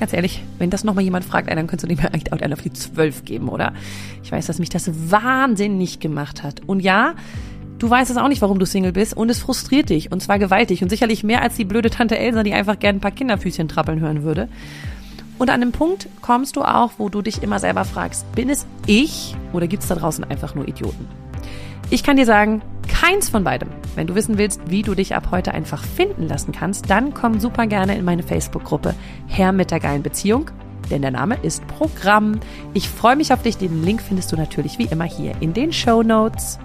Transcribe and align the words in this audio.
ganz 0.00 0.12
ehrlich, 0.12 0.42
wenn 0.58 0.70
das 0.70 0.82
nochmal 0.82 1.04
jemand 1.04 1.24
fragt, 1.24 1.48
dann 1.48 1.66
könntest 1.66 1.90
du 1.90 1.94
mir 1.94 2.12
eigentlich 2.12 2.32
auch 2.32 2.40
einen 2.40 2.54
auf 2.54 2.62
die 2.62 2.72
zwölf 2.72 3.24
geben, 3.24 3.48
oder? 3.48 3.72
Ich 4.24 4.32
weiß, 4.32 4.46
dass 4.46 4.58
mich 4.58 4.70
das 4.70 4.90
wahnsinnig 5.10 6.00
gemacht 6.00 6.42
hat. 6.42 6.62
Und 6.66 6.80
ja, 6.80 7.14
du 7.78 7.88
weißt 7.88 8.10
es 8.10 8.16
auch 8.16 8.28
nicht, 8.28 8.42
warum 8.42 8.58
du 8.58 8.66
Single 8.66 8.92
bist 8.92 9.16
und 9.16 9.30
es 9.30 9.38
frustriert 9.38 9.90
dich 9.90 10.10
und 10.10 10.20
zwar 10.22 10.38
gewaltig 10.38 10.82
und 10.82 10.88
sicherlich 10.88 11.22
mehr 11.22 11.42
als 11.42 11.54
die 11.54 11.64
blöde 11.64 11.90
Tante 11.90 12.18
Elsa, 12.18 12.42
die 12.42 12.54
einfach 12.54 12.78
gern 12.78 12.96
ein 12.96 13.00
paar 13.00 13.10
Kinderfüßchen 13.10 13.68
trappeln 13.68 14.00
hören 14.00 14.22
würde. 14.22 14.48
Und 15.38 15.48
an 15.48 15.62
einem 15.62 15.72
Punkt 15.72 16.08
kommst 16.20 16.56
du 16.56 16.62
auch, 16.62 16.92
wo 16.98 17.08
du 17.08 17.22
dich 17.22 17.42
immer 17.42 17.58
selber 17.58 17.84
fragst, 17.84 18.30
bin 18.34 18.50
es 18.50 18.66
ich 18.86 19.36
oder 19.52 19.68
gibt 19.68 19.82
es 19.82 19.88
da 19.88 19.94
draußen 19.94 20.24
einfach 20.24 20.54
nur 20.54 20.66
Idioten? 20.66 21.06
Ich 21.92 22.04
kann 22.04 22.16
dir 22.16 22.24
sagen, 22.24 22.62
keins 22.86 23.28
von 23.28 23.42
beidem. 23.42 23.68
Wenn 23.96 24.06
du 24.06 24.14
wissen 24.14 24.38
willst, 24.38 24.60
wie 24.70 24.82
du 24.82 24.94
dich 24.94 25.16
ab 25.16 25.32
heute 25.32 25.52
einfach 25.52 25.82
finden 25.82 26.28
lassen 26.28 26.52
kannst, 26.52 26.88
dann 26.88 27.14
komm 27.14 27.40
super 27.40 27.66
gerne 27.66 27.98
in 27.98 28.04
meine 28.04 28.22
Facebook-Gruppe 28.22 28.94
Herr 29.26 29.50
mit 29.50 29.72
der 29.72 29.80
geilen 29.80 30.04
Beziehung, 30.04 30.52
denn 30.88 31.02
der 31.02 31.10
Name 31.10 31.36
ist 31.42 31.66
Programm. 31.66 32.38
Ich 32.74 32.88
freue 32.88 33.16
mich 33.16 33.32
auf 33.32 33.42
dich. 33.42 33.56
Den 33.56 33.82
Link 33.82 34.02
findest 34.02 34.30
du 34.30 34.36
natürlich 34.36 34.78
wie 34.78 34.84
immer 34.84 35.02
hier 35.02 35.34
in 35.40 35.52
den 35.52 35.72
Show 35.72 36.04
Notes. 36.04 36.60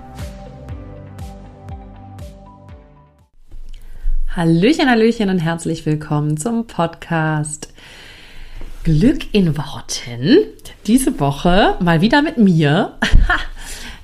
Hallöchen, 4.36 4.88
Hallöchen 4.88 5.32
und 5.32 5.40
herzlich 5.40 5.88
willkommen 5.88 6.38
zum 6.38 6.68
Podcast 6.68 7.74
Glück 8.84 9.34
in 9.34 9.58
Worten. 9.58 10.46
Diese 10.86 11.20
Woche 11.20 11.78
mal 11.80 12.02
wieder 12.02 12.22
mit 12.22 12.38
mir. 12.38 13.00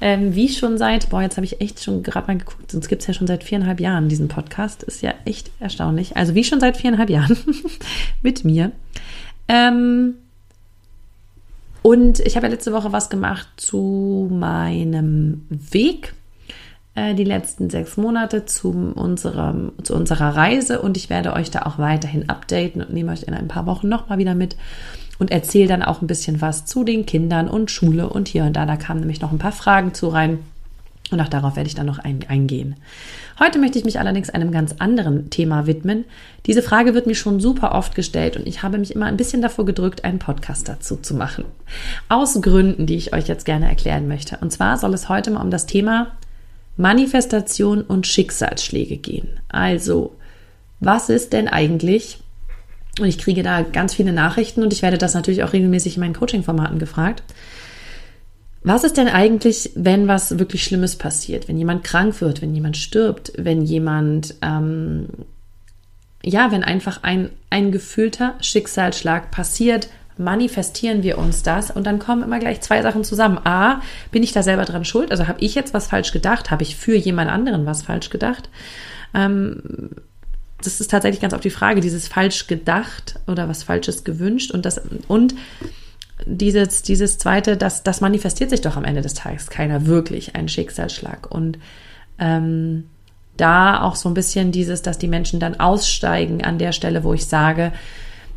Ähm, 0.04 0.34
wie 0.34 0.50
schon 0.50 0.80
seit, 0.80 1.10
boah, 1.12 1.22
jetzt 1.22 1.38
habe 1.38 1.46
ich 1.46 1.62
echt 1.62 1.84
schon 1.84 2.02
gerade 2.02 2.26
mal 2.26 2.38
geguckt, 2.38 2.72
sonst 2.72 2.88
gibt 2.88 3.04
es 3.04 3.08
ja 3.08 3.14
schon 3.14 3.28
seit 3.28 3.44
viereinhalb 3.44 3.80
Jahren 3.80 4.10
diesen 4.10 4.28
Podcast. 4.28 4.82
Ist 4.82 5.04
ja 5.04 5.14
echt 5.26 5.52
erstaunlich. 5.60 6.18
Also 6.18 6.34
wie 6.34 6.44
schon 6.44 6.60
seit 6.60 6.76
viereinhalb 6.76 7.12
Jahren 7.12 7.38
mit 8.24 8.44
mir. 8.44 8.72
Ähm, 9.48 10.16
und 11.84 12.20
ich 12.20 12.36
habe 12.36 12.48
ja 12.48 12.52
letzte 12.52 12.74
Woche 12.74 12.92
was 12.92 13.10
gemacht 13.10 13.48
zu 13.58 14.28
meinem 14.32 15.46
Weg, 15.50 16.14
äh, 16.96 17.16
die 17.16 17.24
letzten 17.24 17.70
sechs 17.70 17.98
Monate 17.98 18.46
zu, 18.46 18.70
unserem, 18.96 19.74
zu 19.84 19.96
unserer 19.96 20.36
Reise. 20.36 20.82
Und 20.82 20.98
ich 20.98 21.10
werde 21.10 21.34
euch 21.34 21.52
da 21.52 21.64
auch 21.64 21.78
weiterhin 21.78 22.30
updaten 22.30 22.82
und 22.82 22.94
nehme 22.94 23.12
euch 23.12 23.24
in 23.24 23.34
ein 23.34 23.48
paar 23.48 23.66
Wochen 23.66 23.88
nochmal 23.88 24.18
wieder 24.18 24.36
mit 24.36 24.56
und 25.22 25.30
erzähle 25.30 25.68
dann 25.68 25.84
auch 25.84 26.02
ein 26.02 26.08
bisschen 26.08 26.42
was 26.42 26.66
zu 26.66 26.84
den 26.84 27.06
Kindern 27.06 27.48
und 27.48 27.70
Schule 27.70 28.10
und 28.10 28.28
hier 28.28 28.44
und 28.44 28.54
da. 28.54 28.66
Da 28.66 28.76
kamen 28.76 29.02
nämlich 29.02 29.22
noch 29.22 29.32
ein 29.32 29.38
paar 29.38 29.52
Fragen 29.52 29.94
zu 29.94 30.08
rein. 30.08 30.40
Und 31.12 31.22
auch 31.22 31.28
darauf 31.28 31.56
werde 31.56 31.68
ich 31.68 31.76
dann 31.76 31.86
noch 31.86 32.00
ein, 32.00 32.22
eingehen. 32.28 32.76
Heute 33.40 33.60
möchte 33.60 33.78
ich 33.78 33.86
mich 33.86 34.00
allerdings 34.00 34.32
einem 34.32 34.52
ganz 34.52 34.74
anderen 34.80 35.30
Thema 35.30 35.68
widmen. 35.68 36.06
Diese 36.48 36.64
Frage 36.64 36.96
wird 36.96 37.06
mir 37.06 37.14
schon 37.14 37.40
super 37.40 37.76
oft 37.76 37.94
gestellt 37.94 38.36
und 38.36 38.48
ich 38.48 38.64
habe 38.64 38.80
mich 38.80 38.96
immer 38.96 39.06
ein 39.06 39.18
bisschen 39.18 39.44
davor 39.44 39.64
gedrückt, 39.64 40.06
einen 40.06 40.18
Podcast 40.18 40.68
dazu 40.68 40.98
zu 40.98 41.14
machen. 41.14 41.46
Aus 42.10 42.42
Gründen, 42.42 42.88
die 42.88 42.96
ich 42.96 43.14
euch 43.14 43.28
jetzt 43.28 43.46
gerne 43.46 43.70
erklären 43.70 44.08
möchte. 44.08 44.40
Und 44.42 44.52
zwar 44.52 44.80
soll 44.80 44.96
es 44.96 45.08
heute 45.08 45.30
mal 45.30 45.44
um 45.44 45.52
das 45.52 45.68
Thema 45.68 46.14
Manifestation 46.78 47.84
und 47.84 48.08
Schicksalsschläge 48.08 48.98
gehen. 48.98 49.28
Also, 49.50 50.16
was 50.80 51.10
ist 51.10 51.32
denn 51.32 51.48
eigentlich 51.48 52.18
und 53.00 53.08
ich 53.08 53.18
kriege 53.18 53.44
da 53.44 53.62
ganz 53.62 53.94
viele 53.94 54.12
Nachrichten 54.12 54.64
und 54.64 54.74
ich 54.74 54.82
werde 54.82 54.98
das 54.98 55.14
natürlich 55.14 55.44
auch 55.44 55.54
regelmäßig 55.54 55.96
in 55.96 56.02
meinen 56.02 56.14
Coaching-Formaten 56.14 56.80
gefragt. 56.80 57.24
Was 58.64 58.84
ist 58.84 58.98
denn 58.98 59.08
eigentlich, 59.08 59.72
wenn 59.76 60.08
was 60.08 60.38
wirklich 60.38 60.64
Schlimmes 60.64 60.96
passiert? 60.96 61.48
Wenn 61.48 61.58
jemand 61.58 61.84
krank 61.84 62.22
wird, 62.22 62.42
wenn 62.42 62.54
jemand 62.54 62.78
stirbt, 62.78 63.34
wenn 63.38 63.64
jemand, 63.64 64.36
ähm, 64.42 65.08
ja, 66.24 66.52
wenn 66.52 66.64
einfach 66.64 67.02
ein, 67.02 67.30
ein 67.50 67.72
gefühlter 67.72 68.36
Schicksalsschlag 68.40 69.32
passiert, 69.32 69.88
manifestieren 70.18 71.02
wir 71.02 71.18
uns 71.18 71.42
das 71.42 71.72
und 71.72 71.88
dann 71.88 71.98
kommen 71.98 72.22
immer 72.22 72.38
gleich 72.38 72.62
zwei 72.62 72.84
Sachen 72.84 73.04
zusammen. 73.04 73.40
A, 73.46 73.82
bin 74.12 74.22
ich 74.22 74.34
da 74.34 74.44
selber 74.44 74.66
dran 74.66 74.86
schuld? 74.86 75.10
Also 75.10 75.28
habe 75.28 75.40
ich 75.40 75.56
jetzt 75.56 75.74
was 75.74 75.88
falsch 75.88 76.12
gedacht? 76.12 76.52
Habe 76.52 76.62
ich 76.62 76.76
für 76.76 76.96
jemand 76.96 77.32
anderen 77.32 77.66
was 77.66 77.82
falsch 77.82 78.12
gedacht? 78.12 78.50
Ähm, 79.16 79.90
das 80.66 80.82
ist 80.82 80.92
tatsächlich 80.92 81.22
ganz 81.22 81.34
oft 81.34 81.44
die 81.44 81.50
Frage, 81.50 81.82
dieses 81.82 82.08
falsch 82.08 82.48
gedacht 82.48 83.20
oder 83.28 83.48
was 83.48 83.64
Falsches 83.64 84.04
gewünscht 84.04 84.52
und 84.52 84.66
das 84.66 84.82
und 85.08 85.36
dieses, 86.26 86.82
dieses 86.84 87.18
zweite, 87.18 87.58
das, 87.58 87.84
das 87.84 88.02
manifestiert 88.02 88.50
sich 88.50 88.62
doch 88.62 88.78
am 88.78 88.84
Ende 88.84 89.02
des 89.02 89.14
Tages 89.14 89.50
keiner 89.50 89.86
wirklich, 89.86 90.36
ein 90.36 90.48
Schicksalsschlag. 90.48 91.32
Und 91.32 91.58
ähm, 92.20 92.86
da 93.38 93.82
auch 93.82 93.96
so 93.96 94.10
ein 94.10 94.14
bisschen 94.14 94.52
dieses, 94.52 94.82
dass 94.82 94.98
die 94.98 95.08
Menschen 95.08 95.40
dann 95.40 95.60
aussteigen 95.60 96.44
an 96.44 96.58
der 96.58 96.74
Stelle, 96.74 97.04
wo 97.04 97.14
ich 97.14 97.26
sage, 97.26 97.72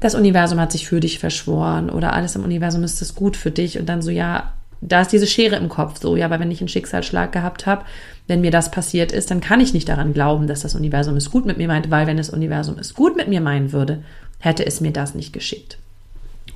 das 0.01 0.15
Universum 0.15 0.61
hat 0.61 0.73
sich 0.73 0.87
für 0.87 1.01
dich 1.01 1.19
verschworen 1.19 1.91
oder 1.91 2.13
alles 2.13 2.37
im 2.37 2.45
Universum 2.45 2.85
ist 2.85 3.01
es 3.01 3.15
gut 3.15 3.37
für 3.37 3.51
dich 3.51 3.79
und 3.79 3.87
dann 3.87 4.03
so, 4.03 4.11
ja, 4.11 4.53
da 4.89 5.01
ist 5.01 5.13
diese 5.13 5.27
Schere 5.27 5.57
im 5.57 5.69
Kopf 5.69 6.01
so, 6.01 6.17
ja, 6.17 6.27
aber 6.27 6.41
wenn 6.41 6.51
ich 6.51 6.61
einen 6.61 6.69
Schicksalsschlag 6.69 7.33
gehabt 7.33 7.67
habe, 7.67 7.85
wenn 8.27 8.41
mir 8.41 8.51
das 8.51 8.71
passiert 8.71 9.13
ist, 9.13 9.31
dann 9.31 9.41
kann 9.41 9.61
ich 9.61 9.75
nicht 9.75 9.89
daran 9.89 10.13
glauben, 10.13 10.47
dass 10.47 10.61
das 10.61 10.75
Universum 10.75 11.17
es 11.17 11.31
gut 11.31 11.47
mit 11.47 11.57
mir 11.57 11.69
meint, 11.69 11.91
weil 11.91 12.07
wenn 12.07 12.17
das 12.17 12.31
Universum 12.31 12.79
es 12.79 12.95
gut 12.95 13.17
mit 13.17 13.29
mir 13.29 13.41
meinen 13.41 13.73
würde, 13.73 14.03
hätte 14.39 14.67
es 14.67 14.81
mir 14.81 14.93
das 14.93 15.15
nicht 15.15 15.33
geschickt. 15.33 15.79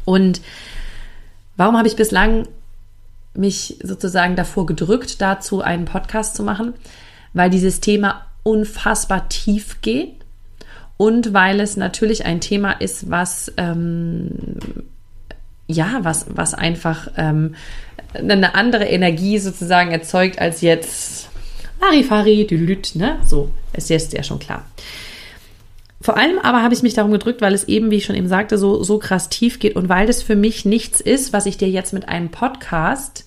Und 0.04 0.40
warum 1.56 1.76
habe 1.76 1.88
ich 1.88 1.96
bislang 1.96 2.46
mich 3.34 3.78
sozusagen 3.82 4.36
davor 4.36 4.66
gedrückt, 4.66 5.20
dazu 5.20 5.62
einen 5.62 5.84
Podcast 5.84 6.34
zu 6.34 6.42
machen? 6.42 6.74
Weil 7.32 7.50
dieses 7.50 7.80
Thema 7.80 8.26
unfassbar 8.42 9.28
tief 9.28 9.80
geht 9.80 10.14
und 10.96 11.32
weil 11.32 11.60
es 11.60 11.76
natürlich 11.76 12.26
ein 12.26 12.40
Thema 12.40 12.72
ist, 12.72 13.10
was 13.10 13.52
ähm, 13.56 14.58
ja, 15.68 16.00
was, 16.02 16.26
was 16.30 16.54
einfach 16.54 17.08
ähm, 17.16 17.54
eine 18.14 18.54
andere 18.54 18.86
Energie 18.86 19.38
sozusagen 19.38 19.92
erzeugt 19.92 20.40
als 20.40 20.62
jetzt 20.62 21.28
Larifari, 21.80 22.46
Dülüt, 22.46 22.96
ne? 22.96 23.18
So, 23.24 23.50
ist 23.74 23.90
jetzt 23.90 24.12
ja 24.12 24.22
schon 24.22 24.40
klar. 24.40 24.64
Vor 26.00 26.16
allem 26.16 26.38
aber 26.38 26.62
habe 26.62 26.74
ich 26.74 26.82
mich 26.82 26.94
darum 26.94 27.12
gedrückt, 27.12 27.40
weil 27.40 27.54
es 27.54 27.64
eben, 27.64 27.90
wie 27.90 27.96
ich 27.96 28.04
schon 28.04 28.16
eben 28.16 28.28
sagte, 28.28 28.56
so, 28.56 28.82
so 28.82 28.98
krass 28.98 29.28
tief 29.28 29.58
geht 29.58 29.76
und 29.76 29.88
weil 29.88 30.06
das 30.06 30.22
für 30.22 30.36
mich 30.36 30.64
nichts 30.64 31.00
ist, 31.00 31.32
was 31.32 31.46
ich 31.46 31.58
dir 31.58 31.68
jetzt 31.68 31.92
mit 31.92 32.08
einem 32.08 32.30
Podcast 32.30 33.26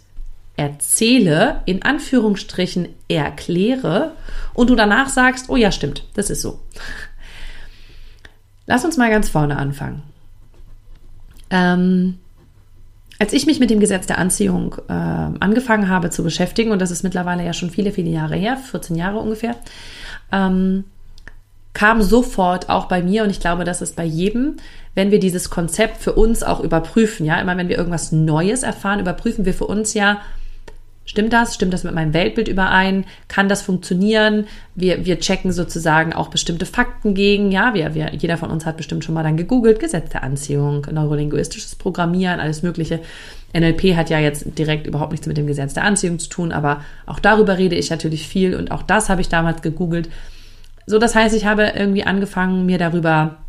erzähle, 0.57 1.61
in 1.65 1.83
Anführungsstrichen 1.83 2.89
erkläre 3.07 4.13
und 4.53 4.69
du 4.69 4.75
danach 4.75 5.09
sagst, 5.09 5.49
oh 5.49 5.55
ja, 5.55 5.71
stimmt, 5.71 6.05
das 6.13 6.29
ist 6.29 6.41
so. 6.41 6.59
Lass 8.65 8.85
uns 8.85 8.97
mal 8.97 9.09
ganz 9.09 9.29
vorne 9.29 9.57
anfangen. 9.57 10.03
Ähm, 11.49 12.19
als 13.21 13.33
ich 13.33 13.45
mich 13.45 13.59
mit 13.59 13.69
dem 13.69 13.79
Gesetz 13.79 14.07
der 14.07 14.17
Anziehung 14.17 14.77
äh, 14.89 14.93
angefangen 14.93 15.89
habe 15.89 16.09
zu 16.09 16.23
beschäftigen, 16.23 16.71
und 16.71 16.81
das 16.81 16.89
ist 16.89 17.03
mittlerweile 17.03 17.45
ja 17.45 17.53
schon 17.53 17.69
viele, 17.69 17.91
viele 17.91 18.09
Jahre 18.09 18.35
her, 18.35 18.57
14 18.57 18.95
Jahre 18.95 19.19
ungefähr, 19.19 19.57
ähm, 20.31 20.85
kam 21.73 22.01
sofort 22.01 22.69
auch 22.69 22.85
bei 22.85 23.03
mir, 23.03 23.23
und 23.23 23.29
ich 23.29 23.39
glaube, 23.39 23.63
das 23.63 23.83
ist 23.83 23.95
bei 23.95 24.05
jedem, 24.05 24.55
wenn 24.95 25.11
wir 25.11 25.19
dieses 25.19 25.51
Konzept 25.51 25.97
für 25.97 26.13
uns 26.13 26.41
auch 26.41 26.61
überprüfen, 26.61 27.23
ja, 27.23 27.39
immer 27.39 27.55
wenn 27.57 27.69
wir 27.69 27.77
irgendwas 27.77 28.11
Neues 28.11 28.63
erfahren, 28.63 28.99
überprüfen 28.99 29.45
wir 29.45 29.53
für 29.53 29.67
uns 29.67 29.93
ja, 29.93 30.21
Stimmt 31.11 31.33
das? 31.33 31.55
Stimmt 31.55 31.73
das 31.73 31.83
mit 31.83 31.93
meinem 31.93 32.13
Weltbild 32.13 32.47
überein? 32.47 33.03
Kann 33.27 33.49
das 33.49 33.61
funktionieren? 33.61 34.47
Wir, 34.75 35.05
wir 35.05 35.19
checken 35.19 35.51
sozusagen 35.51 36.13
auch 36.13 36.29
bestimmte 36.29 36.65
Fakten 36.65 37.15
gegen. 37.15 37.51
Ja, 37.51 37.73
wir, 37.73 37.93
wir, 37.95 38.13
jeder 38.13 38.37
von 38.37 38.49
uns 38.49 38.65
hat 38.65 38.77
bestimmt 38.77 39.03
schon 39.03 39.13
mal 39.13 39.23
dann 39.23 39.35
gegoogelt. 39.35 39.81
Gesetz 39.81 40.09
der 40.11 40.23
Anziehung, 40.23 40.87
neurolinguistisches 40.89 41.75
Programmieren, 41.75 42.39
alles 42.39 42.63
Mögliche. 42.63 43.01
NLP 43.53 43.97
hat 43.97 44.09
ja 44.09 44.19
jetzt 44.19 44.57
direkt 44.57 44.87
überhaupt 44.87 45.11
nichts 45.11 45.27
mit 45.27 45.35
dem 45.35 45.47
Gesetz 45.47 45.73
der 45.73 45.83
Anziehung 45.83 46.17
zu 46.17 46.29
tun, 46.29 46.53
aber 46.53 46.79
auch 47.05 47.19
darüber 47.19 47.57
rede 47.57 47.75
ich 47.75 47.89
natürlich 47.89 48.25
viel 48.25 48.55
und 48.55 48.71
auch 48.71 48.81
das 48.81 49.09
habe 49.09 49.19
ich 49.19 49.27
damals 49.27 49.61
gegoogelt. 49.61 50.09
So, 50.85 50.97
das 50.97 51.13
heißt, 51.13 51.35
ich 51.35 51.43
habe 51.43 51.73
irgendwie 51.75 52.05
angefangen, 52.05 52.65
mir 52.65 52.77
darüber 52.77 53.39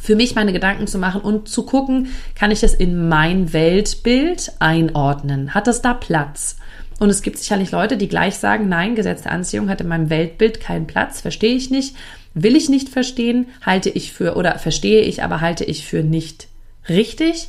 für 0.00 0.16
mich 0.16 0.34
meine 0.34 0.52
Gedanken 0.52 0.88
zu 0.88 0.98
machen 0.98 1.20
und 1.20 1.48
zu 1.48 1.62
gucken, 1.62 2.08
kann 2.34 2.50
ich 2.50 2.58
das 2.58 2.74
in 2.74 3.08
mein 3.08 3.52
Weltbild 3.52 4.50
einordnen? 4.58 5.54
Hat 5.54 5.68
das 5.68 5.80
da 5.80 5.94
Platz? 5.94 6.56
Und 6.98 7.10
es 7.10 7.22
gibt 7.22 7.38
sicherlich 7.38 7.70
Leute, 7.70 7.96
die 7.96 8.08
gleich 8.08 8.36
sagen, 8.36 8.68
nein, 8.68 8.94
Gesetz 8.94 9.22
der 9.22 9.32
Anziehung 9.32 9.68
hat 9.68 9.80
in 9.80 9.88
meinem 9.88 10.10
Weltbild 10.10 10.60
keinen 10.60 10.86
Platz, 10.86 11.20
verstehe 11.20 11.54
ich 11.54 11.70
nicht, 11.70 11.94
will 12.34 12.56
ich 12.56 12.68
nicht 12.68 12.88
verstehen, 12.88 13.46
halte 13.64 13.90
ich 13.90 14.12
für, 14.12 14.36
oder 14.36 14.58
verstehe 14.58 15.02
ich, 15.02 15.22
aber 15.22 15.40
halte 15.40 15.64
ich 15.64 15.86
für 15.86 16.02
nicht 16.02 16.48
richtig. 16.88 17.48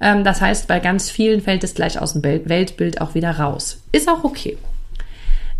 Ähm, 0.00 0.24
das 0.24 0.40
heißt, 0.40 0.68
bei 0.68 0.80
ganz 0.80 1.10
vielen 1.10 1.40
fällt 1.40 1.64
es 1.64 1.74
gleich 1.74 1.98
aus 1.98 2.12
dem 2.12 2.22
Weltbild 2.22 3.00
auch 3.00 3.14
wieder 3.14 3.30
raus. 3.30 3.80
Ist 3.92 4.08
auch 4.08 4.24
okay. 4.24 4.58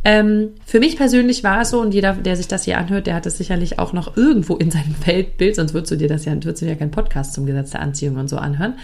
Ähm, 0.06 0.50
für 0.66 0.80
mich 0.80 0.98
persönlich 0.98 1.42
war 1.44 1.62
es 1.62 1.70
so, 1.70 1.80
und 1.80 1.94
jeder, 1.94 2.12
der 2.12 2.36
sich 2.36 2.46
das 2.46 2.64
hier 2.64 2.76
anhört, 2.76 3.06
der 3.06 3.14
hat 3.14 3.24
es 3.24 3.38
sicherlich 3.38 3.78
auch 3.78 3.94
noch 3.94 4.18
irgendwo 4.18 4.56
in 4.56 4.70
seinem 4.70 4.94
Weltbild, 5.06 5.56
sonst 5.56 5.72
würdest 5.72 5.92
du 5.92 5.96
dir 5.96 6.08
das 6.08 6.26
ja, 6.26 6.32
würdest 6.34 6.60
du 6.60 6.66
ja 6.66 6.74
keinen 6.74 6.90
Podcast 6.90 7.32
zum 7.32 7.46
Gesetz 7.46 7.70
der 7.70 7.80
Anziehung 7.80 8.16
und 8.16 8.28
so 8.28 8.36
anhören. 8.36 8.74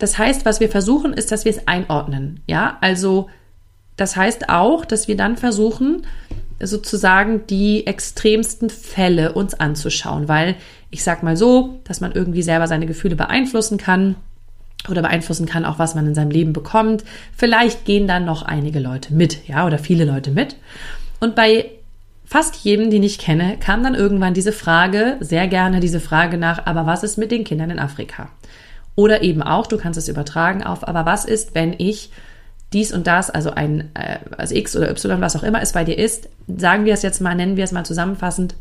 Das 0.00 0.16
heißt, 0.16 0.46
was 0.46 0.60
wir 0.60 0.70
versuchen, 0.70 1.12
ist, 1.12 1.30
dass 1.30 1.44
wir 1.44 1.52
es 1.52 1.68
einordnen. 1.68 2.40
Ja, 2.46 2.78
also 2.80 3.28
das 3.96 4.16
heißt 4.16 4.48
auch, 4.48 4.86
dass 4.86 5.08
wir 5.08 5.16
dann 5.16 5.36
versuchen, 5.36 6.06
sozusagen 6.58 7.46
die 7.46 7.86
extremsten 7.86 8.70
Fälle 8.70 9.32
uns 9.32 9.54
anzuschauen, 9.54 10.26
weil 10.26 10.56
ich 10.90 11.04
sag 11.04 11.22
mal 11.22 11.36
so, 11.36 11.80
dass 11.84 12.00
man 12.00 12.12
irgendwie 12.12 12.42
selber 12.42 12.66
seine 12.66 12.86
Gefühle 12.86 13.14
beeinflussen 13.14 13.76
kann 13.76 14.16
oder 14.88 15.02
beeinflussen 15.02 15.44
kann, 15.44 15.66
auch 15.66 15.78
was 15.78 15.94
man 15.94 16.06
in 16.06 16.14
seinem 16.14 16.30
Leben 16.30 16.54
bekommt. 16.54 17.04
Vielleicht 17.36 17.84
gehen 17.84 18.08
dann 18.08 18.24
noch 18.24 18.42
einige 18.42 18.80
Leute 18.80 19.12
mit, 19.12 19.46
ja, 19.46 19.66
oder 19.66 19.78
viele 19.78 20.06
Leute 20.06 20.30
mit. 20.30 20.56
Und 21.20 21.34
bei 21.34 21.66
fast 22.24 22.56
jedem, 22.56 22.90
den 22.90 23.02
ich 23.02 23.18
kenne, 23.18 23.58
kam 23.60 23.82
dann 23.82 23.94
irgendwann 23.94 24.32
diese 24.32 24.52
Frage, 24.52 25.18
sehr 25.20 25.46
gerne 25.46 25.80
diese 25.80 26.00
Frage 26.00 26.38
nach, 26.38 26.64
aber 26.64 26.86
was 26.86 27.02
ist 27.02 27.18
mit 27.18 27.30
den 27.30 27.44
Kindern 27.44 27.68
in 27.68 27.78
Afrika? 27.78 28.30
Oder 29.00 29.22
eben 29.22 29.42
auch, 29.42 29.66
du 29.66 29.78
kannst 29.78 29.96
es 29.96 30.08
übertragen 30.08 30.62
auf, 30.62 30.86
aber 30.86 31.06
was 31.06 31.24
ist, 31.24 31.54
wenn 31.54 31.74
ich 31.78 32.10
dies 32.74 32.92
und 32.92 33.06
das, 33.06 33.30
also 33.30 33.50
ein, 33.50 33.88
äh, 33.94 34.18
also 34.36 34.54
X 34.54 34.76
oder 34.76 34.90
Y, 34.90 35.22
was 35.22 35.36
auch 35.36 35.42
immer 35.42 35.62
es 35.62 35.72
bei 35.72 35.84
dir 35.84 35.96
ist, 35.96 36.28
sagen 36.54 36.84
wir 36.84 36.92
es 36.92 37.00
jetzt 37.00 37.22
mal, 37.22 37.34
nennen 37.34 37.56
wir 37.56 37.64
es 37.64 37.72
mal 37.72 37.86
zusammenfassend, 37.86 38.56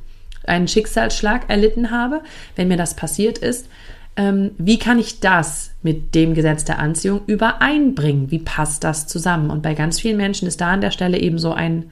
einen 0.46 0.70
Schicksalsschlag 0.70 1.50
erlitten 1.50 1.92
habe, 1.92 2.22
wenn 2.56 2.70
mir 2.70 2.78
das 2.78 2.94
passiert 2.94 3.38
ist, 3.38 3.68
ähm, 4.16 4.52
wie 4.58 4.80
kann 4.80 4.98
ich 4.98 5.20
das 5.20 5.72
mit 5.84 6.16
dem 6.16 6.36
Gesetz 6.36 6.64
der 6.64 6.80
Anziehung 6.80 7.20
übereinbringen? 7.26 8.32
Wie 8.32 8.40
passt 8.40 8.86
das 8.86 9.08
zusammen? 9.08 9.50
Und 9.50 9.62
bei 9.62 9.74
ganz 9.74 10.00
vielen 10.00 10.16
Menschen 10.16 10.48
ist 10.48 10.62
da 10.62 10.72
an 10.72 10.80
der 10.80 10.92
Stelle 10.92 11.20
eben 11.20 11.38
so 11.38 11.52
ein 11.52 11.92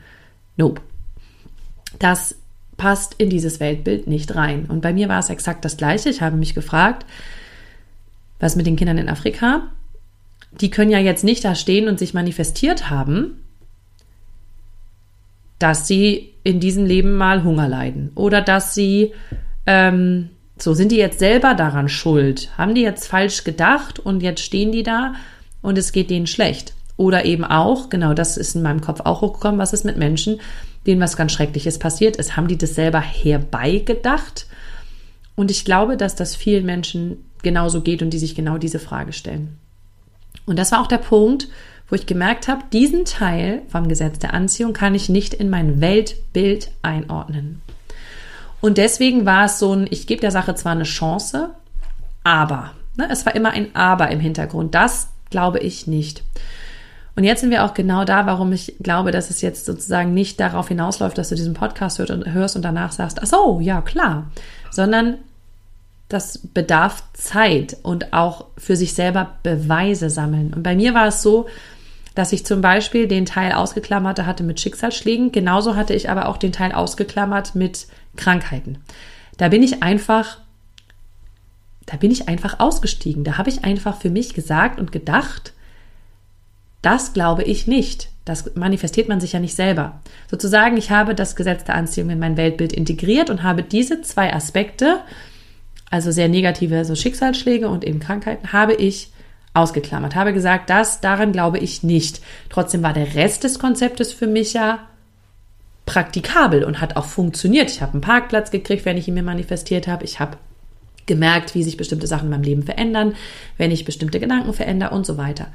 Nope. 0.55 0.81
Das 1.99 2.35
passt 2.77 3.15
in 3.17 3.29
dieses 3.29 3.59
Weltbild 3.59 4.07
nicht 4.07 4.35
rein. 4.35 4.67
Und 4.69 4.79
bei 4.79 4.93
mir 4.93 5.09
war 5.09 5.19
es 5.19 5.29
exakt 5.29 5.65
das 5.65 5.75
Gleiche. 5.75 6.07
Ich 6.07 6.21
habe 6.21 6.37
mich 6.37 6.55
gefragt, 6.55 7.05
was 8.39 8.55
mit 8.55 8.67
den 8.67 8.75
Kindern 8.75 8.97
in 8.97 9.09
Afrika? 9.09 9.71
Die 10.51 10.69
können 10.69 10.91
ja 10.91 10.99
jetzt 10.99 11.23
nicht 11.23 11.43
da 11.43 11.55
stehen 11.55 11.87
und 11.87 11.99
sich 11.99 12.13
manifestiert 12.13 12.89
haben, 12.89 13.43
dass 15.59 15.87
sie 15.87 16.33
in 16.43 16.59
diesem 16.59 16.85
Leben 16.85 17.17
mal 17.17 17.43
Hunger 17.43 17.67
leiden 17.67 18.11
oder 18.15 18.41
dass 18.41 18.73
sie 18.75 19.13
ähm, 19.65 20.29
so, 20.59 20.73
sind 20.73 20.91
die 20.91 20.97
jetzt 20.97 21.19
selber 21.19 21.53
daran 21.53 21.87
schuld? 21.87 22.49
Haben 22.57 22.73
die 22.73 22.81
jetzt 22.81 23.07
falsch 23.07 23.43
gedacht 23.43 23.99
und 23.99 24.23
jetzt 24.23 24.41
stehen 24.41 24.71
die 24.71 24.83
da 24.83 25.13
und 25.61 25.77
es 25.77 25.91
geht 25.91 26.09
denen 26.09 26.27
schlecht? 26.27 26.73
Oder 26.95 27.25
eben 27.25 27.43
auch, 27.43 27.89
genau 27.89 28.15
das 28.15 28.37
ist 28.37 28.55
in 28.55 28.63
meinem 28.63 28.81
Kopf 28.81 29.01
auch 29.01 29.21
hochgekommen, 29.21 29.59
was 29.59 29.73
ist 29.73 29.85
mit 29.85 29.97
Menschen, 29.97 30.39
denen 30.87 30.99
was 30.99 31.15
ganz 31.15 31.31
Schreckliches 31.31 31.77
passiert 31.77 32.15
ist? 32.15 32.35
Haben 32.35 32.47
die 32.47 32.57
das 32.57 32.73
selber 32.73 33.01
herbeigedacht? 33.01 34.47
Und 35.35 35.51
ich 35.51 35.63
glaube, 35.63 35.95
dass 35.95 36.15
das 36.15 36.35
vielen 36.35 36.65
Menschen 36.65 37.23
genauso 37.43 37.81
geht 37.81 38.01
und 38.01 38.11
die 38.11 38.19
sich 38.19 38.35
genau 38.35 38.57
diese 38.57 38.79
Frage 38.79 39.13
stellen. 39.13 39.57
Und 40.45 40.57
das 40.57 40.71
war 40.71 40.81
auch 40.81 40.87
der 40.87 40.97
Punkt, 40.97 41.47
wo 41.89 41.95
ich 41.95 42.05
gemerkt 42.05 42.47
habe, 42.47 42.63
diesen 42.73 43.05
Teil 43.05 43.61
vom 43.67 43.87
Gesetz 43.87 44.19
der 44.19 44.33
Anziehung 44.33 44.73
kann 44.73 44.95
ich 44.95 45.09
nicht 45.09 45.33
in 45.33 45.49
mein 45.49 45.79
Weltbild 45.81 46.71
einordnen. 46.81 47.61
Und 48.59 48.77
deswegen 48.77 49.25
war 49.25 49.45
es 49.45 49.59
so 49.59 49.73
ein, 49.73 49.87
ich 49.89 50.07
gebe 50.07 50.21
der 50.21 50.31
Sache 50.31 50.55
zwar 50.55 50.73
eine 50.73 50.83
Chance, 50.83 51.51
aber, 52.23 52.71
ne, 52.97 53.07
es 53.09 53.25
war 53.25 53.35
immer 53.35 53.51
ein 53.51 53.75
Aber 53.75 54.09
im 54.09 54.19
Hintergrund. 54.19 54.75
Das 54.75 55.09
glaube 55.29 55.59
ich 55.59 55.87
nicht. 55.87 56.23
Und 57.15 57.23
jetzt 57.23 57.41
sind 57.41 57.49
wir 57.49 57.65
auch 57.65 57.73
genau 57.73 58.03
da, 58.03 58.25
warum 58.27 58.51
ich 58.51 58.75
glaube, 58.79 59.11
dass 59.11 59.29
es 59.29 59.41
jetzt 59.41 59.65
sozusagen 59.65 60.13
nicht 60.13 60.39
darauf 60.39 60.67
hinausläuft, 60.67 61.17
dass 61.17 61.29
du 61.29 61.35
diesen 61.35 61.53
Podcast 61.53 61.99
hörst 61.99 62.55
und, 62.55 62.61
danach 62.61 62.91
sagst, 62.91 63.19
ach 63.21 63.25
so, 63.25 63.59
ja 63.59 63.81
klar, 63.81 64.29
sondern 64.69 65.17
das 66.09 66.39
bedarf 66.39 67.03
Zeit 67.13 67.77
und 67.83 68.13
auch 68.13 68.45
für 68.57 68.75
sich 68.75 68.93
selber 68.93 69.37
Beweise 69.43 70.09
sammeln. 70.09 70.53
Und 70.53 70.63
bei 70.63 70.75
mir 70.75 70.93
war 70.93 71.07
es 71.07 71.21
so, 71.21 71.47
dass 72.15 72.33
ich 72.33 72.45
zum 72.45 72.61
Beispiel 72.61 73.07
den 73.07 73.25
Teil 73.25 73.51
ausgeklammert 73.51 74.19
hatte 74.25 74.43
mit 74.43 74.59
Schicksalsschlägen. 74.59 75.31
Genauso 75.31 75.75
hatte 75.75 75.93
ich 75.93 76.09
aber 76.09 76.27
auch 76.27 76.37
den 76.37 76.51
Teil 76.51 76.71
ausgeklammert 76.71 77.55
mit 77.55 77.87
Krankheiten. 78.15 78.79
Da 79.37 79.49
bin 79.49 79.61
ich 79.61 79.83
einfach, 79.83 80.39
da 81.85 81.97
bin 81.97 82.09
ich 82.09 82.27
einfach 82.27 82.59
ausgestiegen. 82.59 83.23
Da 83.23 83.37
habe 83.37 83.49
ich 83.49 83.63
einfach 83.65 83.99
für 83.99 84.09
mich 84.09 84.33
gesagt 84.33 84.79
und 84.79 84.91
gedacht, 84.91 85.53
das 86.81 87.13
glaube 87.13 87.43
ich 87.43 87.67
nicht. 87.67 88.09
Das 88.25 88.55
manifestiert 88.55 89.09
man 89.09 89.19
sich 89.19 89.33
ja 89.33 89.39
nicht 89.39 89.55
selber. 89.55 89.99
Sozusagen, 90.29 90.77
ich 90.77 90.89
habe 90.89 91.15
das 91.15 91.35
Gesetz 91.35 91.65
der 91.65 91.75
Anziehung 91.75 92.09
in 92.09 92.19
mein 92.19 92.37
Weltbild 92.37 92.73
integriert 92.73 93.29
und 93.29 93.43
habe 93.43 93.61
diese 93.61 94.01
zwei 94.01 94.33
Aspekte, 94.33 95.01
also 95.89 96.11
sehr 96.11 96.27
negative 96.27 96.83
so 96.85 96.95
Schicksalsschläge 96.95 97.69
und 97.69 97.85
eben 97.85 97.99
Krankheiten, 97.99 98.51
habe 98.51 98.73
ich 98.73 99.11
ausgeklammert, 99.53 100.15
habe 100.15 100.33
gesagt, 100.33 100.69
das 100.69 101.01
daran 101.01 101.31
glaube 101.31 101.57
ich 101.57 101.83
nicht. 101.83 102.21
Trotzdem 102.49 102.83
war 102.83 102.93
der 102.93 103.15
Rest 103.15 103.43
des 103.43 103.59
Konzeptes 103.59 104.13
für 104.13 104.27
mich 104.27 104.53
ja 104.53 104.79
praktikabel 105.85 106.63
und 106.63 106.81
hat 106.81 106.95
auch 106.95 107.05
funktioniert. 107.05 107.71
Ich 107.71 107.81
habe 107.81 107.93
einen 107.93 108.01
Parkplatz 108.01 108.51
gekriegt, 108.51 108.85
wenn 108.85 108.97
ich 108.97 109.07
ihn 109.07 109.13
mir 109.13 109.23
manifestiert 109.23 109.87
habe. 109.87 110.03
Ich 110.03 110.19
habe 110.19 110.37
gemerkt, 111.07 111.55
wie 111.55 111.63
sich 111.63 111.77
bestimmte 111.77 112.05
Sachen 112.05 112.25
in 112.25 112.31
meinem 112.31 112.43
Leben 112.43 112.63
verändern, 112.63 113.15
wenn 113.57 113.71
ich 113.71 113.85
bestimmte 113.85 114.19
Gedanken 114.19 114.53
verändere 114.53 114.93
und 114.93 115.05
so 115.05 115.17
weiter. 115.17 115.47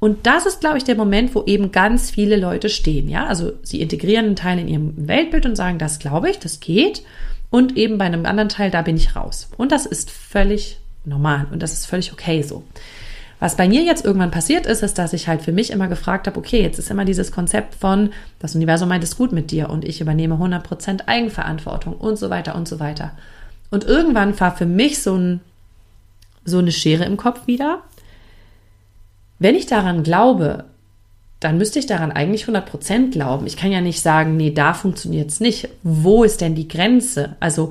Und 0.00 0.26
das 0.26 0.46
ist, 0.46 0.60
glaube 0.60 0.78
ich, 0.78 0.84
der 0.84 0.96
Moment, 0.96 1.34
wo 1.34 1.44
eben 1.44 1.70
ganz 1.70 2.10
viele 2.10 2.36
Leute 2.36 2.68
stehen. 2.68 3.08
Ja, 3.08 3.26
also 3.26 3.52
sie 3.62 3.80
integrieren 3.80 4.26
einen 4.26 4.36
Teil 4.36 4.58
in 4.58 4.68
ihrem 4.68 5.08
Weltbild 5.08 5.46
und 5.46 5.56
sagen, 5.56 5.78
das 5.78 5.98
glaube 5.98 6.30
ich, 6.30 6.38
das 6.38 6.60
geht. 6.60 7.02
Und 7.50 7.76
eben 7.76 7.98
bei 7.98 8.04
einem 8.04 8.26
anderen 8.26 8.48
Teil, 8.48 8.70
da 8.70 8.82
bin 8.82 8.96
ich 8.96 9.14
raus. 9.14 9.48
Und 9.56 9.72
das 9.72 9.86
ist 9.86 10.10
völlig 10.10 10.78
normal 11.04 11.46
und 11.50 11.62
das 11.62 11.72
ist 11.72 11.86
völlig 11.86 12.12
okay 12.12 12.42
so. 12.42 12.64
Was 13.40 13.56
bei 13.56 13.68
mir 13.68 13.82
jetzt 13.82 14.04
irgendwann 14.04 14.30
passiert 14.30 14.64
ist, 14.64 14.82
ist, 14.82 14.96
dass 14.96 15.12
ich 15.12 15.28
halt 15.28 15.42
für 15.42 15.52
mich 15.52 15.70
immer 15.70 15.88
gefragt 15.88 16.26
habe, 16.26 16.38
okay, 16.38 16.62
jetzt 16.62 16.78
ist 16.78 16.90
immer 16.90 17.04
dieses 17.04 17.30
Konzept 17.30 17.74
von, 17.74 18.10
das 18.38 18.54
Universum 18.54 18.88
meint 18.88 19.04
es 19.04 19.16
gut 19.16 19.32
mit 19.32 19.50
dir 19.50 19.70
und 19.70 19.84
ich 19.84 20.00
übernehme 20.00 20.36
100% 20.36 21.06
Eigenverantwortung 21.06 21.94
und 21.94 22.16
so 22.16 22.30
weiter 22.30 22.54
und 22.54 22.66
so 22.66 22.80
weiter. 22.80 23.12
Und 23.70 23.84
irgendwann 23.84 24.38
war 24.38 24.56
für 24.56 24.66
mich 24.66 25.02
so, 25.02 25.16
ein, 25.16 25.40
so 26.44 26.58
eine 26.58 26.72
Schere 26.72 27.04
im 27.04 27.16
Kopf 27.16 27.46
wieder. 27.46 27.82
Wenn 29.38 29.56
ich 29.56 29.66
daran 29.66 30.04
glaube, 30.04 30.64
dann 31.44 31.58
müsste 31.58 31.78
ich 31.78 31.84
daran 31.84 32.10
eigentlich 32.10 32.46
100% 32.46 33.10
glauben. 33.10 33.46
Ich 33.46 33.58
kann 33.58 33.70
ja 33.70 33.82
nicht 33.82 34.00
sagen, 34.00 34.38
nee, 34.38 34.50
da 34.50 34.72
funktioniert 34.72 35.30
es 35.30 35.40
nicht. 35.40 35.68
Wo 35.82 36.24
ist 36.24 36.40
denn 36.40 36.54
die 36.54 36.68
Grenze? 36.68 37.36
Also, 37.38 37.70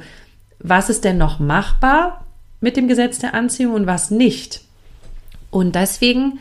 was 0.59 0.89
ist 0.89 1.03
denn 1.03 1.17
noch 1.17 1.39
machbar 1.39 2.23
mit 2.61 2.77
dem 2.77 2.87
Gesetz 2.87 3.17
der 3.17 3.33
Anziehung 3.33 3.73
und 3.73 3.87
was 3.87 4.11
nicht? 4.11 4.61
Und 5.49 5.73
deswegen 5.73 6.37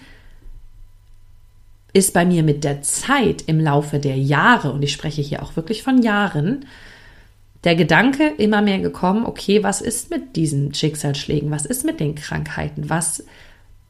ist 1.94 2.12
bei 2.12 2.26
mir 2.26 2.42
mit 2.42 2.64
der 2.64 2.82
Zeit 2.82 3.44
im 3.46 3.60
Laufe 3.60 3.98
der 3.98 4.16
Jahre, 4.16 4.70
und 4.70 4.82
ich 4.82 4.92
spreche 4.92 5.22
hier 5.22 5.42
auch 5.42 5.56
wirklich 5.56 5.82
von 5.82 6.02
Jahren, 6.02 6.66
der 7.64 7.76
Gedanke 7.76 8.28
immer 8.36 8.60
mehr 8.60 8.80
gekommen, 8.80 9.24
okay, 9.24 9.62
was 9.62 9.80
ist 9.80 10.10
mit 10.10 10.36
diesen 10.36 10.74
Schicksalsschlägen? 10.74 11.50
Was 11.50 11.64
ist 11.64 11.84
mit 11.84 11.98
den 11.98 12.14
Krankheiten? 12.14 12.90
Was, 12.90 13.24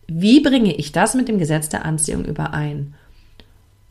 wie 0.06 0.40
bringe 0.40 0.76
ich 0.76 0.92
das 0.92 1.14
mit 1.14 1.26
dem 1.26 1.38
Gesetz 1.38 1.68
der 1.70 1.84
Anziehung 1.84 2.24
überein? 2.24 2.94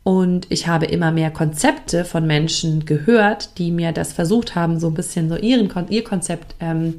Und 0.04 0.46
ich 0.50 0.66
habe 0.66 0.86
immer 0.86 1.12
mehr 1.12 1.30
Konzepte 1.30 2.04
von 2.04 2.26
Menschen 2.26 2.84
gehört, 2.86 3.58
die 3.58 3.70
mir 3.70 3.92
das 3.92 4.12
versucht 4.12 4.54
haben, 4.54 4.80
so 4.80 4.88
ein 4.88 4.94
bisschen 4.94 5.28
so 5.28 5.36
ihren, 5.36 5.70
ihr 5.90 6.02
Konzept 6.02 6.56
ähm, 6.58 6.96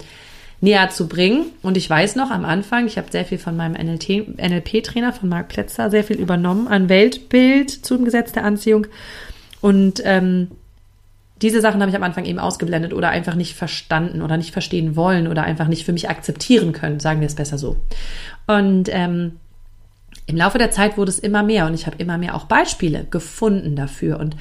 näher 0.62 0.89
zu 0.89 1.10
bringen. 1.10 1.48
Und 1.62 1.75
ich 1.75 1.89
weiß 1.89 2.15
noch 2.15 2.31
am 2.31 2.45
Anfang, 2.45 2.88
ich 2.88 2.98
habe 2.98 3.12
sehr 3.12 3.25
viel 3.25 3.38
von 3.38 3.57
meinem 3.57 3.74
NLP-Trainer, 3.74 5.12
von 5.12 5.27
Marc 5.27 5.50
Plätzer, 5.50 5.89
sehr 5.89 6.05
viel 6.05 6.15
übernommen 6.17 6.69
an 6.69 6.88
Weltbild 6.88 7.69
zum 7.69 8.05
Gesetz 8.05 8.31
der 8.31 8.45
Anziehung. 8.45 8.88
Und 9.60 10.01
ähm, 10.05 10.48
diese 11.41 11.60
Sachen 11.60 11.81
habe 11.81 11.89
ich 11.89 11.95
am 11.98 12.03
Anfang 12.03 12.24
eben 12.24 12.39
ausgeblendet 12.39 12.93
oder 12.93 13.10
einfach 13.10 13.36
nicht 13.36 13.55
verstanden 13.55 14.22
oder 14.22 14.38
nicht 14.38 14.51
verstehen 14.51 14.95
wollen 14.95 15.27
oder 15.27 15.43
einfach 15.43 15.67
nicht 15.67 15.83
für 15.83 15.91
mich 15.91 16.10
akzeptieren 16.10 16.72
können, 16.72 17.01
sagen 17.01 17.19
wir 17.19 17.27
es 17.27 17.36
besser 17.36 17.57
so. 17.57 17.75
Und 18.48 18.88
ähm, 18.89 19.33
im 20.25 20.38
Laufe 20.38 20.58
der 20.58 20.72
Zeit 20.72 20.98
wurde 20.98 21.12
es 21.12 21.20
immer 21.20 21.44
mehr 21.44 21.65
und 21.65 21.74
ich 21.74 21.86
habe 21.86 21.98
immer 21.98 22.18
mehr 22.18 22.36
auch 22.36 22.46
Beispiele 22.46 23.06
gefunden 23.10 23.75
dafür. 23.75 24.20
Und 24.20 24.36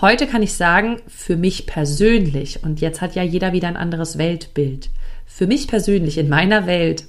heute 0.00 0.26
kann 0.26 0.42
ich 0.42 0.54
sagen, 0.54 1.00
für 1.08 1.36
mich 1.36 1.66
persönlich, 1.66 2.62
und 2.62 2.80
jetzt 2.80 3.00
hat 3.00 3.14
ja 3.14 3.22
jeder 3.22 3.52
wieder 3.52 3.68
ein 3.68 3.76
anderes 3.76 4.18
Weltbild, 4.18 4.90
für 5.26 5.46
mich 5.46 5.66
persönlich 5.66 6.18
in 6.18 6.28
meiner 6.28 6.66
Welt 6.66 7.04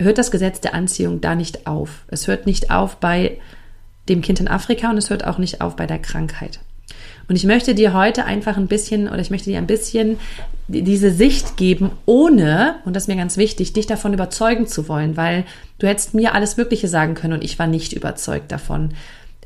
hört 0.00 0.18
das 0.18 0.30
Gesetz 0.30 0.60
der 0.60 0.74
Anziehung 0.74 1.20
da 1.20 1.34
nicht 1.34 1.66
auf. 1.66 2.04
Es 2.06 2.28
hört 2.28 2.46
nicht 2.46 2.70
auf 2.70 2.96
bei 2.96 3.38
dem 4.08 4.22
Kind 4.22 4.40
in 4.40 4.48
Afrika 4.48 4.90
und 4.90 4.96
es 4.96 5.10
hört 5.10 5.26
auch 5.26 5.38
nicht 5.38 5.60
auf 5.60 5.76
bei 5.76 5.86
der 5.86 5.98
Krankheit. 5.98 6.60
Und 7.28 7.36
ich 7.36 7.44
möchte 7.44 7.74
dir 7.74 7.92
heute 7.92 8.24
einfach 8.24 8.56
ein 8.56 8.68
bisschen 8.68 9.08
oder 9.08 9.18
ich 9.18 9.30
möchte 9.30 9.50
dir 9.50 9.58
ein 9.58 9.66
bisschen 9.66 10.18
diese 10.66 11.10
Sicht 11.10 11.56
geben, 11.56 11.90
ohne, 12.04 12.76
und 12.84 12.94
das 12.94 13.04
ist 13.04 13.08
mir 13.08 13.16
ganz 13.16 13.36
wichtig, 13.36 13.72
dich 13.72 13.86
davon 13.86 14.12
überzeugen 14.12 14.66
zu 14.66 14.88
wollen, 14.88 15.16
weil 15.16 15.44
du 15.78 15.86
hättest 15.86 16.14
mir 16.14 16.34
alles 16.34 16.56
Mögliche 16.56 16.88
sagen 16.88 17.14
können 17.14 17.34
und 17.34 17.44
ich 17.44 17.58
war 17.58 17.66
nicht 17.66 17.92
überzeugt 17.92 18.52
davon. 18.52 18.90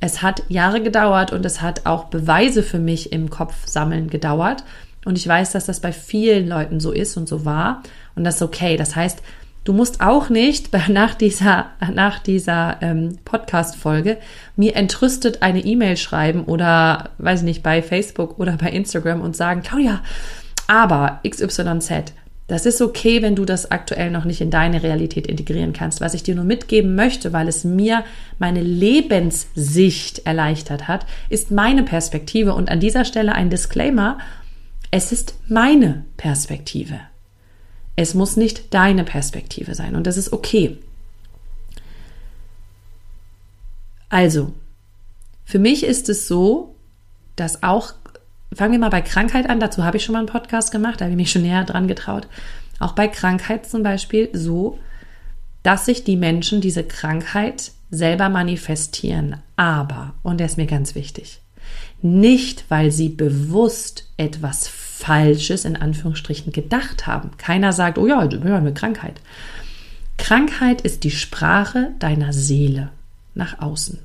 Es 0.00 0.22
hat 0.22 0.42
Jahre 0.48 0.82
gedauert 0.82 1.32
und 1.32 1.46
es 1.46 1.60
hat 1.60 1.86
auch 1.86 2.04
Beweise 2.04 2.64
für 2.64 2.80
mich 2.80 3.12
im 3.12 3.30
Kopf 3.30 3.66
sammeln 3.66 4.10
gedauert. 4.10 4.64
Und 5.04 5.18
ich 5.18 5.26
weiß, 5.26 5.52
dass 5.52 5.66
das 5.66 5.80
bei 5.80 5.92
vielen 5.92 6.48
Leuten 6.48 6.80
so 6.80 6.92
ist 6.92 7.16
und 7.16 7.28
so 7.28 7.44
war. 7.44 7.82
Und 8.14 8.24
das 8.24 8.36
ist 8.36 8.42
okay. 8.42 8.76
Das 8.76 8.96
heißt, 8.96 9.22
Du 9.64 9.72
musst 9.72 10.00
auch 10.00 10.28
nicht 10.28 10.70
nach 10.88 11.14
dieser, 11.14 11.66
nach 11.92 12.18
dieser 12.18 12.78
ähm, 12.80 13.18
Podcast-Folge 13.24 14.18
mir 14.56 14.76
entrüstet 14.76 15.42
eine 15.42 15.64
E-Mail 15.64 15.96
schreiben 15.96 16.44
oder, 16.44 17.10
weiß 17.18 17.40
ich 17.40 17.44
nicht, 17.44 17.62
bei 17.62 17.82
Facebook 17.82 18.38
oder 18.38 18.56
bei 18.56 18.70
Instagram 18.70 19.20
und 19.20 19.36
sagen, 19.36 19.62
Claudia, 19.62 20.02
aber 20.66 21.20
XYZ. 21.28 22.12
Das 22.48 22.66
ist 22.66 22.82
okay, 22.82 23.22
wenn 23.22 23.36
du 23.36 23.44
das 23.44 23.70
aktuell 23.70 24.10
noch 24.10 24.24
nicht 24.24 24.40
in 24.40 24.50
deine 24.50 24.82
Realität 24.82 25.26
integrieren 25.26 25.72
kannst. 25.72 26.00
Was 26.00 26.12
ich 26.12 26.22
dir 26.22 26.34
nur 26.34 26.44
mitgeben 26.44 26.94
möchte, 26.94 27.32
weil 27.32 27.48
es 27.48 27.64
mir 27.64 28.04
meine 28.38 28.60
Lebenssicht 28.60 30.26
erleichtert 30.26 30.88
hat, 30.88 31.06
ist 31.30 31.50
meine 31.50 31.84
Perspektive. 31.84 32.54
Und 32.54 32.68
an 32.68 32.80
dieser 32.80 33.04
Stelle 33.04 33.32
ein 33.32 33.48
Disclaimer. 33.48 34.18
Es 34.90 35.12
ist 35.12 35.34
meine 35.48 36.04
Perspektive. 36.18 37.00
Es 37.96 38.14
muss 38.14 38.36
nicht 38.36 38.72
deine 38.72 39.04
Perspektive 39.04 39.74
sein 39.74 39.94
und 39.96 40.06
das 40.06 40.16
ist 40.16 40.32
okay. 40.32 40.78
Also, 44.08 44.52
für 45.44 45.58
mich 45.58 45.84
ist 45.84 46.08
es 46.08 46.28
so, 46.28 46.74
dass 47.36 47.62
auch, 47.62 47.94
fangen 48.54 48.72
wir 48.72 48.78
mal 48.78 48.90
bei 48.90 49.02
Krankheit 49.02 49.48
an, 49.48 49.60
dazu 49.60 49.84
habe 49.84 49.96
ich 49.96 50.04
schon 50.04 50.12
mal 50.12 50.18
einen 50.18 50.28
Podcast 50.28 50.70
gemacht, 50.70 51.00
da 51.00 51.06
habe 51.06 51.12
ich 51.12 51.16
mich 51.16 51.32
schon 51.32 51.42
näher 51.42 51.64
dran 51.64 51.88
getraut. 51.88 52.28
Auch 52.78 52.92
bei 52.92 53.08
Krankheit 53.08 53.66
zum 53.66 53.82
Beispiel 53.82 54.28
so, 54.32 54.78
dass 55.62 55.86
sich 55.86 56.04
die 56.04 56.16
Menschen 56.16 56.60
diese 56.60 56.84
Krankheit 56.84 57.72
selber 57.90 58.28
manifestieren. 58.28 59.36
Aber, 59.56 60.14
und 60.22 60.38
der 60.38 60.46
ist 60.46 60.56
mir 60.56 60.66
ganz 60.66 60.94
wichtig, 60.94 61.40
nicht 62.00 62.64
weil 62.68 62.90
sie 62.90 63.08
bewusst 63.08 64.08
etwas 64.16 64.68
Falsches 65.02 65.64
in 65.64 65.76
Anführungsstrichen 65.76 66.52
gedacht 66.52 67.08
haben. 67.08 67.32
Keiner 67.36 67.72
sagt, 67.72 67.98
oh 67.98 68.06
ja, 68.06 68.24
du 68.26 68.38
bist 68.38 68.52
eine 68.52 68.72
Krankheit. 68.72 69.20
Krankheit 70.16 70.82
ist 70.82 71.02
die 71.02 71.10
Sprache 71.10 71.90
deiner 71.98 72.32
Seele 72.32 72.90
nach 73.34 73.60
außen. 73.60 73.98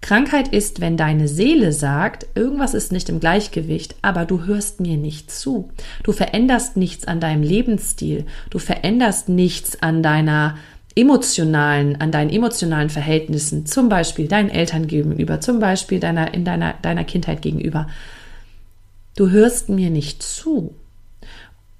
Krankheit 0.00 0.48
ist, 0.48 0.80
wenn 0.80 0.96
deine 0.96 1.28
Seele 1.28 1.72
sagt, 1.72 2.26
irgendwas 2.34 2.74
ist 2.74 2.90
nicht 2.90 3.08
im 3.08 3.20
Gleichgewicht, 3.20 3.94
aber 4.02 4.24
du 4.24 4.44
hörst 4.44 4.80
mir 4.80 4.96
nicht 4.96 5.30
zu. 5.30 5.70
Du 6.02 6.12
veränderst 6.12 6.76
nichts 6.76 7.06
an 7.06 7.20
deinem 7.20 7.42
Lebensstil. 7.42 8.26
Du 8.50 8.58
veränderst 8.58 9.28
nichts 9.28 9.80
an 9.82 10.02
deiner 10.02 10.56
emotionalen, 10.96 12.00
an 12.00 12.10
deinen 12.10 12.30
emotionalen 12.30 12.90
Verhältnissen, 12.90 13.66
zum 13.66 13.88
Beispiel 13.88 14.28
deinen 14.28 14.50
Eltern 14.50 14.86
gegenüber, 14.86 15.40
zum 15.40 15.60
Beispiel 15.60 16.00
deiner, 16.00 16.34
in 16.34 16.44
deiner, 16.44 16.74
deiner 16.82 17.04
Kindheit 17.04 17.42
gegenüber. 17.42 17.86
Du 19.16 19.30
hörst 19.30 19.70
mir 19.70 19.88
nicht 19.90 20.22
zu. 20.22 20.74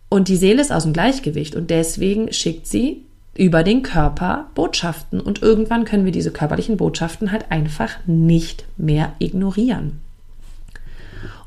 Und 0.08 0.28
die 0.28 0.36
Seele 0.36 0.62
ist 0.62 0.72
aus 0.72 0.84
dem 0.84 0.92
Gleichgewicht 0.92 1.54
und 1.54 1.70
deswegen 1.70 2.32
schickt 2.32 2.66
sie 2.66 3.02
über 3.36 3.62
den 3.62 3.82
Körper 3.82 4.46
Botschaften 4.54 5.20
und 5.20 5.42
irgendwann 5.42 5.84
können 5.84 6.06
wir 6.06 6.12
diese 6.12 6.30
körperlichen 6.30 6.78
Botschaften 6.78 7.32
halt 7.32 7.50
einfach 7.50 7.98
nicht 8.06 8.64
mehr 8.78 9.12
ignorieren. 9.18 10.00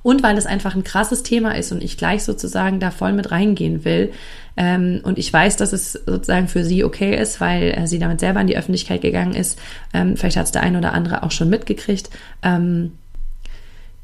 Und 0.04 0.22
weil 0.22 0.38
es 0.38 0.46
einfach 0.46 0.76
ein 0.76 0.84
krasses 0.84 1.24
Thema 1.24 1.58
ist 1.58 1.72
und 1.72 1.84
ich 1.84 1.98
gleich 1.98 2.24
sozusagen 2.24 2.80
da 2.80 2.92
voll 2.92 3.12
mit 3.12 3.32
reingehen 3.32 3.84
will 3.84 4.12
ähm, 4.56 5.02
und 5.04 5.18
ich 5.18 5.32
weiß, 5.32 5.58
dass 5.58 5.74
es 5.74 5.94
sozusagen 5.94 6.48
für 6.48 6.64
sie 6.64 6.84
okay 6.84 7.20
ist, 7.20 7.42
weil 7.42 7.72
äh, 7.72 7.88
sie 7.88 8.00
damit 8.00 8.20
selber 8.20 8.40
in 8.40 8.48
die 8.48 8.58
Öffentlichkeit 8.58 9.02
gegangen 9.02 9.34
ist, 9.34 9.60
ähm, 9.94 10.16
vielleicht 10.16 10.38
hat 10.38 10.46
es 10.46 10.52
der 10.52 10.64
ein 10.64 10.76
oder 10.76 10.94
andere 10.94 11.24
auch 11.24 11.32
schon 11.32 11.50
mitgekriegt, 11.50 12.10
ähm, 12.44 12.92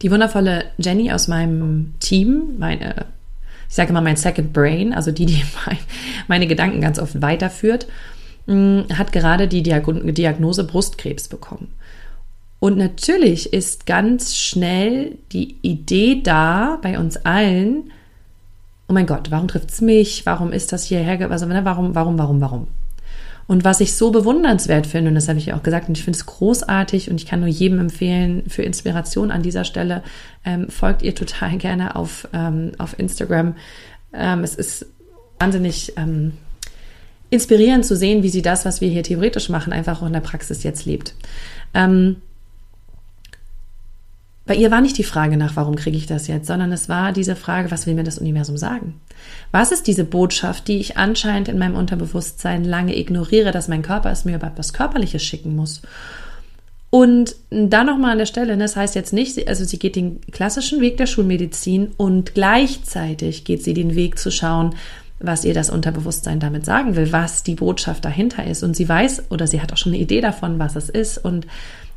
die 0.01 0.11
wundervolle 0.11 0.65
Jenny 0.77 1.11
aus 1.11 1.27
meinem 1.27 1.93
Team, 1.99 2.55
meine, 2.57 3.05
ich 3.67 3.75
sage 3.75 3.89
immer 3.89 4.01
mein 4.01 4.17
Second 4.17 4.53
Brain, 4.53 4.93
also 4.93 5.11
die, 5.11 5.25
die 5.25 5.43
meine 6.27 6.47
Gedanken 6.47 6.81
ganz 6.81 6.99
oft 6.99 7.21
weiterführt, 7.21 7.87
mm, 8.47 8.81
hat 8.93 9.11
gerade 9.11 9.47
die 9.47 9.63
Diagnose 9.63 10.63
Brustkrebs 10.63 11.27
bekommen. 11.27 11.69
Und 12.59 12.77
natürlich 12.77 13.53
ist 13.53 13.85
ganz 13.85 14.35
schnell 14.35 15.17
die 15.31 15.57
Idee 15.61 16.21
da 16.23 16.79
bei 16.81 16.97
uns 16.97 17.17
allen, 17.17 17.91
oh 18.87 18.93
mein 18.93 19.05
Gott, 19.05 19.29
warum 19.31 19.47
trifft 19.47 19.71
es 19.71 19.81
mich? 19.81 20.25
Warum 20.25 20.51
ist 20.51 20.73
das 20.73 20.85
hierher? 20.85 21.29
Also, 21.29 21.47
warum, 21.49 21.95
warum, 21.95 22.17
warum, 22.17 22.41
warum? 22.41 22.67
Und 23.47 23.63
was 23.63 23.79
ich 23.79 23.93
so 23.93 24.11
bewundernswert 24.11 24.87
finde, 24.87 25.09
und 25.09 25.15
das 25.15 25.27
habe 25.27 25.37
ich 25.37 25.47
ja 25.47 25.57
auch 25.57 25.63
gesagt, 25.63 25.87
und 25.87 25.97
ich 25.97 26.03
finde 26.03 26.17
es 26.17 26.25
großartig 26.25 27.11
und 27.11 27.21
ich 27.21 27.27
kann 27.27 27.41
nur 27.41 27.49
jedem 27.49 27.79
empfehlen, 27.79 28.43
für 28.47 28.63
Inspiration 28.63 29.29
an 29.29 29.43
dieser 29.43 29.63
Stelle, 29.63 30.03
ähm, 30.43 30.69
folgt 30.69 31.03
ihr 31.03 31.13
total 31.13 31.57
gerne 31.57 31.95
auf, 31.95 32.27
ähm, 32.33 32.71
auf 32.77 32.97
Instagram. 32.97 33.55
Ähm, 34.13 34.43
es 34.43 34.55
ist 34.55 34.87
wahnsinnig 35.39 35.93
ähm, 35.97 36.33
inspirierend 37.29 37.85
zu 37.85 37.95
sehen, 37.95 38.23
wie 38.23 38.29
sie 38.29 38.41
das, 38.41 38.65
was 38.65 38.81
wir 38.81 38.89
hier 38.89 39.03
theoretisch 39.03 39.49
machen, 39.49 39.73
einfach 39.73 40.01
auch 40.01 40.07
in 40.07 40.13
der 40.13 40.21
Praxis 40.21 40.63
jetzt 40.63 40.85
lebt. 40.85 41.13
Ähm, 41.73 42.17
bei 44.45 44.55
ihr 44.55 44.69
war 44.69 44.81
nicht 44.81 44.97
die 44.97 45.03
Frage 45.03 45.37
nach, 45.37 45.55
warum 45.55 45.75
kriege 45.75 45.97
ich 45.97 46.05
das 46.05 46.27
jetzt, 46.27 46.47
sondern 46.47 46.71
es 46.71 46.87
war 46.87 47.11
diese 47.11 47.35
Frage, 47.35 47.71
was 47.71 47.87
will 47.87 47.95
mir 47.95 48.03
das 48.03 48.19
Universum 48.19 48.57
sagen? 48.57 49.01
Was 49.51 49.71
ist 49.71 49.87
diese 49.87 50.03
Botschaft, 50.03 50.67
die 50.67 50.77
ich 50.77 50.97
anscheinend 50.97 51.47
in 51.47 51.57
meinem 51.57 51.75
Unterbewusstsein 51.75 52.63
lange 52.63 52.97
ignoriere, 52.97 53.51
dass 53.51 53.67
mein 53.67 53.81
Körper 53.81 54.11
es 54.11 54.23
mir 54.23 54.35
überhaupt 54.35 54.59
was 54.59 54.73
Körperliches 54.73 55.23
schicken 55.23 55.55
muss? 55.55 55.81
Und 56.91 57.35
da 57.49 57.83
nochmal 57.83 58.11
an 58.11 58.19
der 58.19 58.25
Stelle, 58.25 58.55
das 58.55 58.75
heißt 58.75 58.95
jetzt 58.95 59.11
nicht, 59.11 59.47
also 59.47 59.65
sie 59.65 59.79
geht 59.79 59.95
den 59.95 60.21
klassischen 60.31 60.79
Weg 60.79 60.97
der 60.97 61.07
Schulmedizin 61.07 61.91
und 61.97 62.35
gleichzeitig 62.35 63.43
geht 63.43 63.63
sie 63.63 63.73
den 63.73 63.95
Weg 63.95 64.19
zu 64.19 64.31
schauen, 64.31 64.75
was 65.19 65.45
ihr 65.45 65.53
das 65.53 65.69
Unterbewusstsein 65.69 66.39
damit 66.39 66.65
sagen 66.65 66.95
will, 66.95 67.11
was 67.11 67.43
die 67.43 67.55
Botschaft 67.55 68.03
dahinter 68.03 68.45
ist. 68.45 68.63
Und 68.63 68.75
sie 68.75 68.87
weiß 68.87 69.31
oder 69.31 69.47
sie 69.47 69.61
hat 69.61 69.71
auch 69.71 69.77
schon 69.77 69.93
eine 69.93 70.01
Idee 70.01 70.21
davon, 70.21 70.59
was 70.59 70.75
es 70.75 70.89
ist. 70.89 71.17
Und 71.17 71.47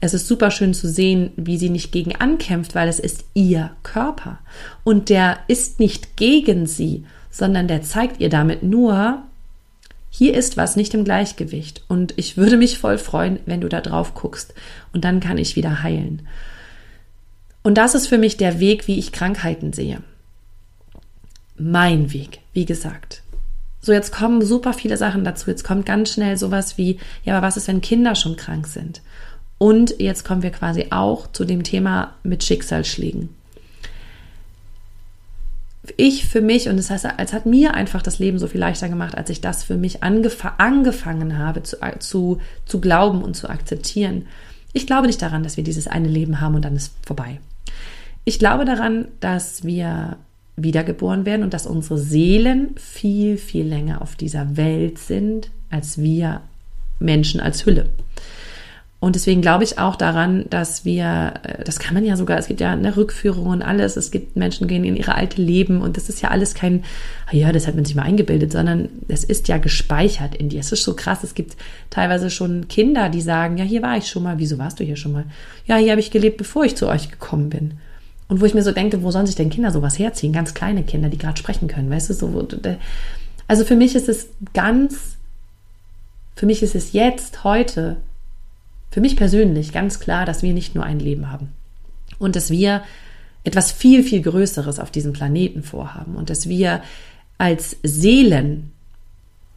es 0.00 0.14
ist 0.14 0.28
super 0.28 0.50
schön 0.50 0.74
zu 0.74 0.88
sehen, 0.88 1.32
wie 1.36 1.58
sie 1.58 1.70
nicht 1.70 1.90
gegen 1.90 2.14
ankämpft, 2.14 2.74
weil 2.74 2.88
es 2.88 3.00
ist 3.00 3.24
ihr 3.34 3.70
Körper. 3.82 4.38
Und 4.84 5.08
der 5.08 5.38
ist 5.48 5.80
nicht 5.80 6.16
gegen 6.16 6.66
sie, 6.66 7.04
sondern 7.30 7.66
der 7.66 7.82
zeigt 7.82 8.20
ihr 8.20 8.28
damit 8.28 8.62
nur, 8.62 9.22
hier 10.10 10.34
ist 10.34 10.56
was 10.56 10.76
nicht 10.76 10.94
im 10.94 11.04
Gleichgewicht. 11.04 11.82
Und 11.88 12.14
ich 12.16 12.36
würde 12.36 12.56
mich 12.56 12.78
voll 12.78 12.98
freuen, 12.98 13.40
wenn 13.46 13.60
du 13.60 13.68
da 13.68 13.80
drauf 13.80 14.14
guckst. 14.14 14.54
Und 14.92 15.04
dann 15.04 15.20
kann 15.20 15.38
ich 15.38 15.56
wieder 15.56 15.82
heilen. 15.82 16.22
Und 17.64 17.74
das 17.74 17.94
ist 17.94 18.06
für 18.06 18.18
mich 18.18 18.36
der 18.36 18.60
Weg, 18.60 18.86
wie 18.86 18.98
ich 18.98 19.12
Krankheiten 19.12 19.72
sehe. 19.72 20.00
Mein 21.58 22.12
Weg, 22.12 22.40
wie 22.52 22.64
gesagt. 22.64 23.22
So, 23.80 23.92
jetzt 23.92 24.12
kommen 24.12 24.44
super 24.44 24.72
viele 24.72 24.96
Sachen 24.96 25.24
dazu. 25.24 25.50
Jetzt 25.50 25.64
kommt 25.64 25.86
ganz 25.86 26.12
schnell 26.12 26.36
sowas 26.36 26.78
wie, 26.78 26.98
ja, 27.24 27.36
aber 27.36 27.46
was 27.46 27.56
ist, 27.56 27.68
wenn 27.68 27.80
Kinder 27.80 28.14
schon 28.14 28.36
krank 28.36 28.66
sind? 28.66 29.02
Und 29.58 29.98
jetzt 29.98 30.24
kommen 30.24 30.42
wir 30.42 30.50
quasi 30.50 30.86
auch 30.90 31.26
zu 31.32 31.44
dem 31.44 31.64
Thema 31.64 32.14
mit 32.22 32.44
Schicksalsschlägen. 32.44 33.30
Ich 35.96 36.26
für 36.26 36.42
mich, 36.42 36.68
und 36.68 36.76
das 36.76 36.90
heißt, 36.90 37.06
als 37.06 37.32
hat 37.32 37.46
mir 37.46 37.74
einfach 37.74 38.02
das 38.02 38.18
Leben 38.18 38.38
so 38.38 38.46
viel 38.46 38.60
leichter 38.60 38.88
gemacht, 38.88 39.16
als 39.16 39.30
ich 39.30 39.40
das 39.40 39.64
für 39.64 39.76
mich 39.76 40.02
angef 40.02 40.44
angefangen 40.58 41.38
habe 41.38 41.62
zu, 41.62 41.78
zu, 41.98 42.40
zu 42.66 42.80
glauben 42.80 43.22
und 43.22 43.34
zu 43.34 43.48
akzeptieren. 43.48 44.26
Ich 44.74 44.86
glaube 44.86 45.06
nicht 45.06 45.22
daran, 45.22 45.42
dass 45.42 45.56
wir 45.56 45.64
dieses 45.64 45.88
eine 45.88 46.08
Leben 46.08 46.40
haben 46.40 46.54
und 46.54 46.64
dann 46.64 46.76
ist 46.76 46.92
vorbei. 47.06 47.40
Ich 48.24 48.38
glaube 48.38 48.66
daran, 48.66 49.08
dass 49.20 49.64
wir 49.64 50.18
wiedergeboren 50.62 51.24
werden 51.24 51.42
und 51.42 51.54
dass 51.54 51.66
unsere 51.66 51.98
Seelen 51.98 52.70
viel, 52.76 53.36
viel 53.36 53.66
länger 53.66 54.02
auf 54.02 54.16
dieser 54.16 54.56
Welt 54.56 54.98
sind, 54.98 55.50
als 55.70 55.98
wir 55.98 56.40
Menschen 56.98 57.40
als 57.40 57.64
Hülle. 57.64 57.86
Und 59.00 59.14
deswegen 59.14 59.42
glaube 59.42 59.62
ich 59.62 59.78
auch 59.78 59.94
daran, 59.94 60.46
dass 60.50 60.84
wir, 60.84 61.34
äh, 61.44 61.62
das 61.62 61.78
kann 61.78 61.94
man 61.94 62.04
ja 62.04 62.16
sogar, 62.16 62.36
es 62.36 62.48
gibt 62.48 62.60
ja 62.60 62.72
eine 62.72 62.96
Rückführung 62.96 63.46
und 63.46 63.62
alles, 63.62 63.96
es 63.96 64.10
gibt 64.10 64.34
Menschen 64.34 64.66
gehen 64.66 64.82
in 64.82 64.96
ihre 64.96 65.14
alte 65.14 65.40
Leben 65.40 65.82
und 65.82 65.96
das 65.96 66.08
ist 66.08 66.20
ja 66.20 66.30
alles 66.30 66.54
kein, 66.54 66.82
ah 67.26 67.36
ja, 67.36 67.52
das 67.52 67.68
hat 67.68 67.76
man 67.76 67.84
sich 67.84 67.94
mal 67.94 68.02
eingebildet, 68.02 68.50
sondern 68.50 68.88
es 69.06 69.22
ist 69.22 69.46
ja 69.46 69.58
gespeichert 69.58 70.34
in 70.34 70.48
dir. 70.48 70.58
Es 70.58 70.72
ist 70.72 70.82
so 70.82 70.96
krass, 70.96 71.22
es 71.22 71.34
gibt 71.34 71.56
teilweise 71.90 72.28
schon 72.28 72.66
Kinder, 72.66 73.08
die 73.08 73.20
sagen, 73.20 73.56
ja, 73.56 73.64
hier 73.64 73.82
war 73.82 73.96
ich 73.96 74.08
schon 74.08 74.24
mal, 74.24 74.38
wieso 74.38 74.58
warst 74.58 74.80
du 74.80 74.84
hier 74.84 74.96
schon 74.96 75.12
mal? 75.12 75.24
Ja, 75.66 75.76
hier 75.76 75.92
habe 75.92 76.00
ich 76.00 76.10
gelebt, 76.10 76.36
bevor 76.36 76.64
ich 76.64 76.74
zu 76.74 76.88
euch 76.88 77.08
gekommen 77.08 77.50
bin. 77.50 77.74
Und 78.28 78.40
wo 78.40 78.44
ich 78.44 78.54
mir 78.54 78.62
so 78.62 78.72
denke, 78.72 79.02
wo 79.02 79.10
sollen 79.10 79.26
sich 79.26 79.36
denn 79.36 79.50
Kinder 79.50 79.70
sowas 79.70 79.98
herziehen? 79.98 80.32
Ganz 80.32 80.54
kleine 80.54 80.82
Kinder, 80.82 81.08
die 81.08 81.18
gerade 81.18 81.38
sprechen 81.38 81.66
können, 81.66 81.90
weißt 81.90 82.10
du, 82.10 82.14
so, 82.14 82.48
also 83.46 83.64
für 83.64 83.76
mich 83.76 83.94
ist 83.94 84.08
es 84.08 84.28
ganz, 84.52 85.16
für 86.36 86.46
mich 86.46 86.62
ist 86.62 86.74
es 86.74 86.92
jetzt, 86.92 87.42
heute, 87.44 87.96
für 88.90 89.00
mich 89.00 89.16
persönlich 89.16 89.72
ganz 89.72 89.98
klar, 89.98 90.26
dass 90.26 90.42
wir 90.42 90.52
nicht 90.52 90.74
nur 90.74 90.84
ein 90.84 90.98
Leben 90.98 91.30
haben. 91.30 91.48
und 92.18 92.36
dass 92.36 92.50
wir 92.50 92.82
etwas 93.44 93.72
viel, 93.72 94.02
viel 94.02 94.22
Größeres 94.22 94.78
auf 94.78 94.90
diesem 94.90 95.12
Planeten 95.12 95.62
vorhaben 95.62 96.16
und 96.16 96.30
dass 96.30 96.48
wir 96.48 96.82
als 97.38 97.76
Seelen 97.82 98.72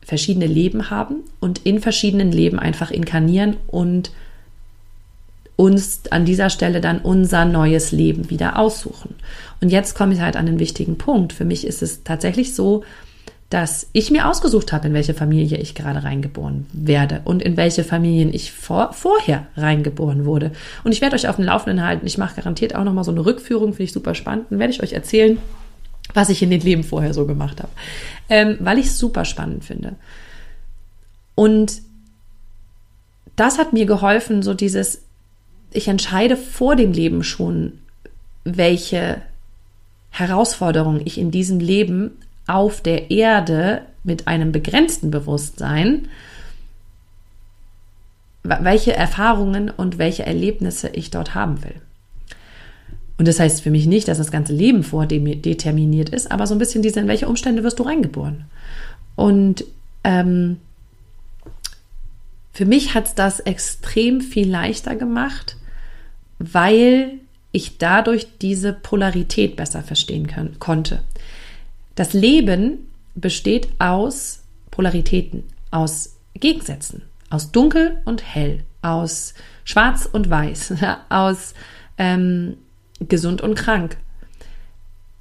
verschiedene 0.02 0.46
Leben 0.46 0.90
haben 0.90 1.24
und 1.40 1.60
in 1.66 1.80
verschiedenen 1.80 2.32
Leben 2.32 2.60
einfach 2.60 2.92
inkarnieren 2.92 3.58
und 3.68 4.12
uns 5.62 6.02
an 6.10 6.26
dieser 6.26 6.50
Stelle 6.50 6.82
dann 6.82 7.02
unser 7.02 7.46
neues 7.46 7.92
Leben 7.92 8.32
wieder 8.32 8.58
aussuchen. 8.58 9.14
Und 9.62 9.70
jetzt 9.70 9.94
komme 9.94 10.16
ich 10.16 10.20
halt 10.20 10.36
an 10.36 10.48
den 10.48 10.58
wichtigen 10.58 10.98
Punkt. 10.98 11.34
Für 11.34 11.46
mich 11.46 11.68
ist 11.68 11.84
es 11.84 12.04
tatsächlich 12.04 12.56
so, 12.56 12.84
dass 13.52 13.88
ich 13.94 14.10
mir 14.10 14.28
ausgesucht 14.28 14.74
habe, 14.74 14.88
in 14.88 14.96
welche 14.96 15.14
Familie 15.14 15.60
ich 15.60 15.76
gerade 15.76 16.04
reingeboren 16.04 16.66
werde 16.74 17.22
und 17.26 17.44
in 17.44 17.58
welche 17.58 17.84
Familien 17.84 18.34
ich 18.34 18.52
vor, 18.52 18.94
vorher 18.94 19.46
reingeboren 19.56 20.26
wurde. 20.26 20.52
Und 20.84 20.94
ich 20.94 21.02
werde 21.02 21.16
euch 21.16 21.28
auf 21.28 21.36
dem 21.36 21.46
Laufenden 21.46 21.86
halten. 21.86 22.08
Ich 22.08 22.18
mache 22.18 22.38
garantiert 22.38 22.74
auch 22.74 22.84
nochmal 22.84 23.04
so 23.04 23.12
eine 23.12 23.24
Rückführung, 23.24 23.74
finde 23.74 23.84
ich 23.84 23.94
super 23.94 24.16
spannend. 24.16 24.48
Dann 24.50 24.58
werde 24.58 24.74
ich 24.74 24.82
euch 24.82 24.94
erzählen, 24.94 25.38
was 26.16 26.30
ich 26.30 26.42
in 26.42 26.50
den 26.50 26.62
Leben 26.62 26.84
vorher 26.84 27.14
so 27.14 27.28
gemacht 27.28 27.60
habe. 27.60 27.72
Ähm, 28.30 28.58
weil 28.62 28.80
ich 28.80 28.88
es 28.88 28.98
super 28.98 29.26
spannend 29.26 29.64
finde. 29.64 29.96
Und 31.36 31.84
das 33.36 33.60
hat 33.60 33.74
mir 33.74 33.86
geholfen, 33.86 34.42
so 34.42 34.56
dieses, 34.56 35.04
ich 35.72 35.88
entscheide 35.88 36.38
vor 36.38 36.76
dem 36.76 36.92
Leben 36.92 37.24
schon, 37.24 37.80
welche 38.44 39.22
Herausforderungen 40.10 41.02
ich 41.06 41.18
in 41.18 41.32
diesem 41.32 41.60
Leben 41.60 42.12
auf 42.48 42.82
der 42.82 43.12
Erde 43.12 43.84
mit 44.04 44.28
einem 44.28 44.52
begrenzten 44.52 45.12
Bewusstsein, 45.12 46.10
welche 48.44 48.94
Erfahrungen 48.94 49.70
und 49.70 49.98
welche 49.98 50.26
Erlebnisse 50.26 50.90
ich 50.90 51.12
dort 51.12 51.36
haben 51.36 51.64
will. 51.64 51.76
Und 53.18 53.28
das 53.28 53.40
heißt 53.40 53.62
für 53.62 53.70
mich 53.70 53.86
nicht, 53.86 54.08
dass 54.08 54.18
das 54.18 54.32
ganze 54.32 54.52
Leben 54.52 54.84
vordeterminiert 54.84 56.10
ist, 56.10 56.32
aber 56.32 56.48
so 56.48 56.56
ein 56.56 56.60
bisschen 56.60 56.82
diese, 56.82 57.00
in 57.00 57.08
welche 57.08 57.28
Umstände 57.28 57.64
wirst 57.64 57.78
du 57.78 57.84
reingeboren? 57.84 58.46
Und 59.16 59.64
ähm, 60.04 60.58
für 62.52 62.66
mich 62.66 62.96
hat 62.96 63.06
es 63.06 63.16
das 63.16 63.40
extrem 63.40 64.22
viel 64.22 64.50
leichter 64.50 64.96
gemacht, 64.96 65.56
weil 66.54 67.20
ich 67.52 67.78
dadurch 67.78 68.28
diese 68.42 68.74
Polarität 68.74 69.56
besser 69.56 69.82
verstehen 69.82 70.28
können, 70.28 70.58
konnte. 70.60 71.04
Das 71.96 72.14
Leben 72.14 72.88
besteht 73.16 73.68
aus 73.80 74.44
Polaritäten, 74.72 75.44
aus 75.70 76.16
Gegensätzen, 76.34 77.04
aus 77.30 77.52
dunkel 77.52 77.98
und 78.06 78.24
hell, 78.24 78.64
aus 78.82 79.34
schwarz 79.66 80.08
und 80.12 80.30
weiß, 80.30 80.76
aus 81.10 81.54
ähm, 81.98 82.58
gesund 83.00 83.42
und 83.42 83.56
krank. 83.56 83.98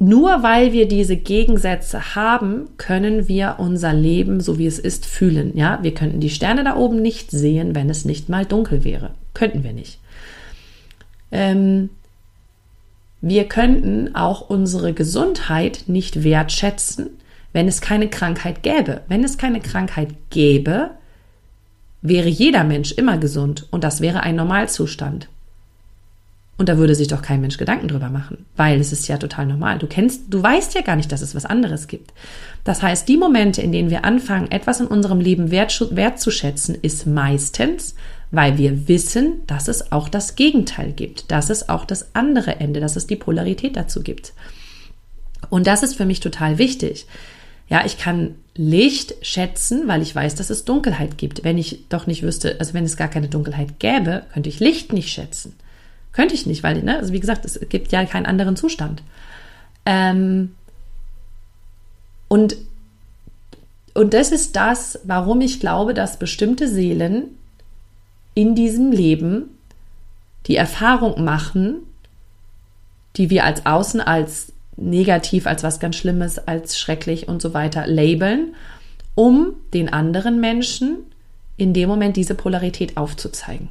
Nur 0.02 0.42
weil 0.42 0.72
wir 0.72 0.88
diese 0.88 1.16
Gegensätze 1.16 2.14
haben, 2.14 2.70
können 2.78 3.28
wir 3.28 3.56
unser 3.58 3.92
Leben, 3.92 4.40
so 4.40 4.58
wie 4.58 4.66
es 4.66 4.78
ist, 4.78 5.04
fühlen. 5.04 5.54
Ja, 5.54 5.80
wir 5.82 5.92
könnten 5.92 6.20
die 6.20 6.30
Sterne 6.30 6.64
da 6.64 6.76
oben 6.76 7.02
nicht 7.02 7.30
sehen, 7.30 7.74
wenn 7.74 7.90
es 7.90 8.06
nicht 8.06 8.30
mal 8.30 8.46
dunkel 8.46 8.82
wäre. 8.82 9.10
Könnten 9.34 9.62
wir 9.62 9.74
nicht. 9.74 9.99
Ähm, 11.32 11.90
wir 13.20 13.44
könnten 13.44 14.14
auch 14.14 14.48
unsere 14.48 14.94
Gesundheit 14.94 15.84
nicht 15.86 16.24
wertschätzen, 16.24 17.10
wenn 17.52 17.68
es 17.68 17.80
keine 17.80 18.08
Krankheit 18.08 18.62
gäbe. 18.62 19.02
Wenn 19.08 19.24
es 19.24 19.36
keine 19.36 19.60
Krankheit 19.60 20.08
gäbe, 20.30 20.90
wäre 22.02 22.28
jeder 22.28 22.64
Mensch 22.64 22.92
immer 22.92 23.18
gesund 23.18 23.66
und 23.70 23.84
das 23.84 24.00
wäre 24.00 24.22
ein 24.22 24.36
Normalzustand. 24.36 25.28
Und 26.56 26.68
da 26.68 26.76
würde 26.76 26.94
sich 26.94 27.08
doch 27.08 27.22
kein 27.22 27.40
Mensch 27.40 27.56
Gedanken 27.56 27.88
drüber 27.88 28.10
machen, 28.10 28.44
weil 28.54 28.80
es 28.80 28.92
ist 28.92 29.08
ja 29.08 29.16
total 29.16 29.46
normal. 29.46 29.78
Du 29.78 29.86
kennst, 29.86 30.24
du 30.28 30.42
weißt 30.42 30.74
ja 30.74 30.82
gar 30.82 30.94
nicht, 30.96 31.10
dass 31.10 31.22
es 31.22 31.34
was 31.34 31.46
anderes 31.46 31.88
gibt. 31.88 32.12
Das 32.64 32.82
heißt, 32.82 33.08
die 33.08 33.16
Momente, 33.16 33.62
in 33.62 33.72
denen 33.72 33.88
wir 33.88 34.04
anfangen, 34.04 34.50
etwas 34.50 34.80
in 34.80 34.86
unserem 34.86 35.20
Leben 35.20 35.50
wertzuschätzen, 35.50 36.74
ist 36.74 37.06
meistens, 37.06 37.94
weil 38.30 38.58
wir 38.58 38.88
wissen, 38.88 39.46
dass 39.46 39.68
es 39.68 39.92
auch 39.92 40.08
das 40.08 40.36
Gegenteil 40.36 40.92
gibt, 40.92 41.30
dass 41.30 41.50
es 41.50 41.68
auch 41.68 41.84
das 41.84 42.14
andere 42.14 42.56
Ende, 42.56 42.80
dass 42.80 42.96
es 42.96 43.06
die 43.06 43.16
Polarität 43.16 43.76
dazu 43.76 44.02
gibt. 44.02 44.32
Und 45.48 45.66
das 45.66 45.82
ist 45.82 45.96
für 45.96 46.04
mich 46.04 46.20
total 46.20 46.58
wichtig. 46.58 47.06
Ja, 47.68 47.84
ich 47.84 47.98
kann 47.98 48.34
Licht 48.54 49.14
schätzen, 49.22 49.88
weil 49.88 50.02
ich 50.02 50.14
weiß, 50.14 50.34
dass 50.34 50.50
es 50.50 50.64
Dunkelheit 50.64 51.18
gibt. 51.18 51.44
Wenn 51.44 51.56
ich 51.56 51.88
doch 51.88 52.06
nicht 52.06 52.22
wüsste, 52.22 52.56
also 52.58 52.74
wenn 52.74 52.84
es 52.84 52.96
gar 52.96 53.08
keine 53.08 53.28
Dunkelheit 53.28 53.78
gäbe, 53.78 54.24
könnte 54.32 54.48
ich 54.48 54.60
Licht 54.60 54.92
nicht 54.92 55.12
schätzen. 55.12 55.54
Könnte 56.12 56.34
ich 56.34 56.46
nicht, 56.46 56.62
weil, 56.62 56.82
ne, 56.82 56.98
also 56.98 57.12
wie 57.12 57.20
gesagt, 57.20 57.44
es 57.44 57.58
gibt 57.68 57.92
ja 57.92 58.04
keinen 58.04 58.26
anderen 58.26 58.56
Zustand. 58.56 59.02
Ähm, 59.86 60.54
und, 62.28 62.56
und 63.94 64.14
das 64.14 64.32
ist 64.32 64.56
das, 64.56 65.00
warum 65.04 65.40
ich 65.40 65.60
glaube, 65.60 65.94
dass 65.94 66.18
bestimmte 66.18 66.68
Seelen 66.68 67.36
in 68.34 68.54
diesem 68.54 68.92
Leben 68.92 69.50
die 70.46 70.56
Erfahrung 70.56 71.24
machen, 71.24 71.76
die 73.16 73.30
wir 73.30 73.44
als 73.44 73.66
Außen 73.66 74.00
als 74.00 74.52
negativ, 74.76 75.46
als 75.46 75.62
was 75.62 75.80
ganz 75.80 75.96
Schlimmes, 75.96 76.38
als 76.38 76.78
schrecklich 76.78 77.28
und 77.28 77.42
so 77.42 77.52
weiter 77.52 77.86
labeln, 77.86 78.54
um 79.14 79.54
den 79.74 79.92
anderen 79.92 80.40
Menschen 80.40 80.98
in 81.56 81.74
dem 81.74 81.88
Moment 81.88 82.16
diese 82.16 82.34
Polarität 82.34 82.96
aufzuzeigen. 82.96 83.68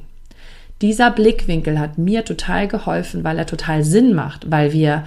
Dieser 0.80 1.10
Blickwinkel 1.10 1.78
hat 1.78 1.98
mir 1.98 2.24
total 2.24 2.68
geholfen, 2.68 3.24
weil 3.24 3.38
er 3.38 3.46
total 3.46 3.84
Sinn 3.84 4.14
macht, 4.14 4.50
weil 4.50 4.72
wir 4.72 5.04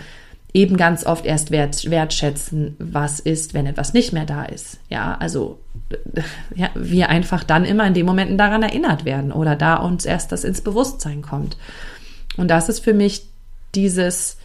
eben 0.54 0.78
ganz 0.78 1.06
oft 1.06 1.26
erst 1.26 1.52
wert, 1.52 1.90
wertschätzen, 1.90 2.76
was 2.80 3.20
ist, 3.20 3.54
wenn 3.54 3.66
etwas 3.66 3.94
nicht 3.94 4.14
mehr 4.14 4.26
da 4.26 4.44
ist. 4.44 4.80
Ja, 4.90 5.18
also 5.20 5.60
ja, 6.56 6.70
wir 6.76 7.10
einfach 7.10 7.44
dann 7.44 7.66
immer 7.66 7.88
in 7.88 7.94
den 7.94 8.06
Momenten 8.06 8.38
daran 8.38 8.62
erinnert 8.62 9.04
werden 9.04 9.32
oder 9.32 9.56
da 9.56 9.78
uns 9.78 10.06
erst 10.06 10.32
das 10.32 10.44
ins 10.44 10.62
Bewusstsein 10.62 11.22
kommt. 11.22 11.58
Und 12.38 12.50
das 12.50 12.70
ist 12.70 12.84
für 12.84 12.94
mich 12.94 13.28
dieses, 13.74 14.38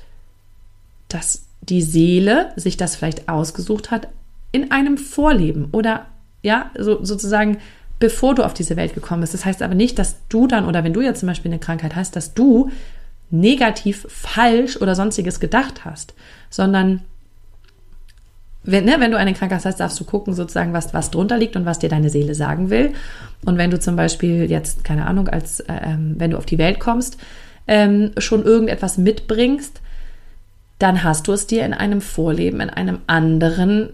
dass 1.09 1.47
die 1.61 1.83
Seele 1.83 2.53
sich 2.57 2.77
das 2.77 2.97
vielleicht 2.97 3.29
ausgesucht 3.29 3.91
hat 3.91 4.09
in 4.53 4.71
einem 4.71 4.97
Vorleben 4.97 5.69
oder 5.73 6.07
ja, 6.43 6.71
so, 6.79 7.05
sozusagen 7.05 7.59
bevor 7.99 8.35
du 8.35 8.45
auf 8.45 8.55
diese 8.55 8.77
Welt 8.77 8.95
gekommen 8.95 9.23
bist. 9.23 9.35
Das 9.35 9.45
heißt 9.45 9.61
aber 9.61 9.75
nicht, 9.75 9.99
dass 9.99 10.17
du 10.29 10.47
dann 10.47 10.65
oder 10.65 10.85
wenn 10.85 10.93
du 10.93 11.03
jetzt 11.03 11.21
zum 11.21 11.27
Beispiel 11.27 11.51
eine 11.51 11.59
Krankheit 11.59 11.97
hast, 11.97 12.17
dass 12.17 12.33
du 12.33 12.71
negativ, 13.31 14.07
falsch 14.09 14.77
oder 14.77 14.95
sonstiges 14.95 15.41
gedacht 15.41 15.85
hast, 15.85 16.15
sondern 16.51 17.03
wenn, 18.71 18.85
ne, 18.85 18.97
wenn 18.99 19.11
du 19.11 19.19
eine 19.19 19.35
Krankheit 19.35 19.65
hast, 19.65 19.81
darfst 19.81 19.99
du 19.99 20.05
gucken, 20.05 20.35
sozusagen, 20.35 20.73
was, 20.73 20.93
was 20.93 21.11
drunter 21.11 21.39
liegt 21.39 21.57
und 21.57 21.65
was 21.65 21.79
dir 21.79 21.89
deine 21.89 22.11
Seele 22.11 22.35
sagen 22.35 22.71
will. 22.71 22.93
Und 23.45 23.57
wenn 23.57 23.71
du 23.71 23.79
zum 23.79 23.97
Beispiel 23.97 24.51
jetzt, 24.51 24.85
keine 24.85 25.07
Ahnung, 25.07 25.29
als 25.29 25.61
äh, 25.61 25.73
ähm, 25.85 26.17
wenn 26.19 26.33
du 26.33 26.37
auf 26.37 26.45
die 26.45 26.59
Welt 26.59 26.81
kommst, 26.81 27.19
ähm, 27.67 28.13
schon 28.19 28.45
irgendetwas 28.45 28.99
mitbringst, 28.99 29.81
dann 30.79 31.03
hast 31.03 31.29
du 31.29 31.33
es 31.33 31.47
dir 31.47 31.65
in 31.65 31.73
einem 31.73 32.01
Vorleben, 32.01 32.61
in 32.61 32.71
einem 32.71 32.99
anderen, 33.07 33.91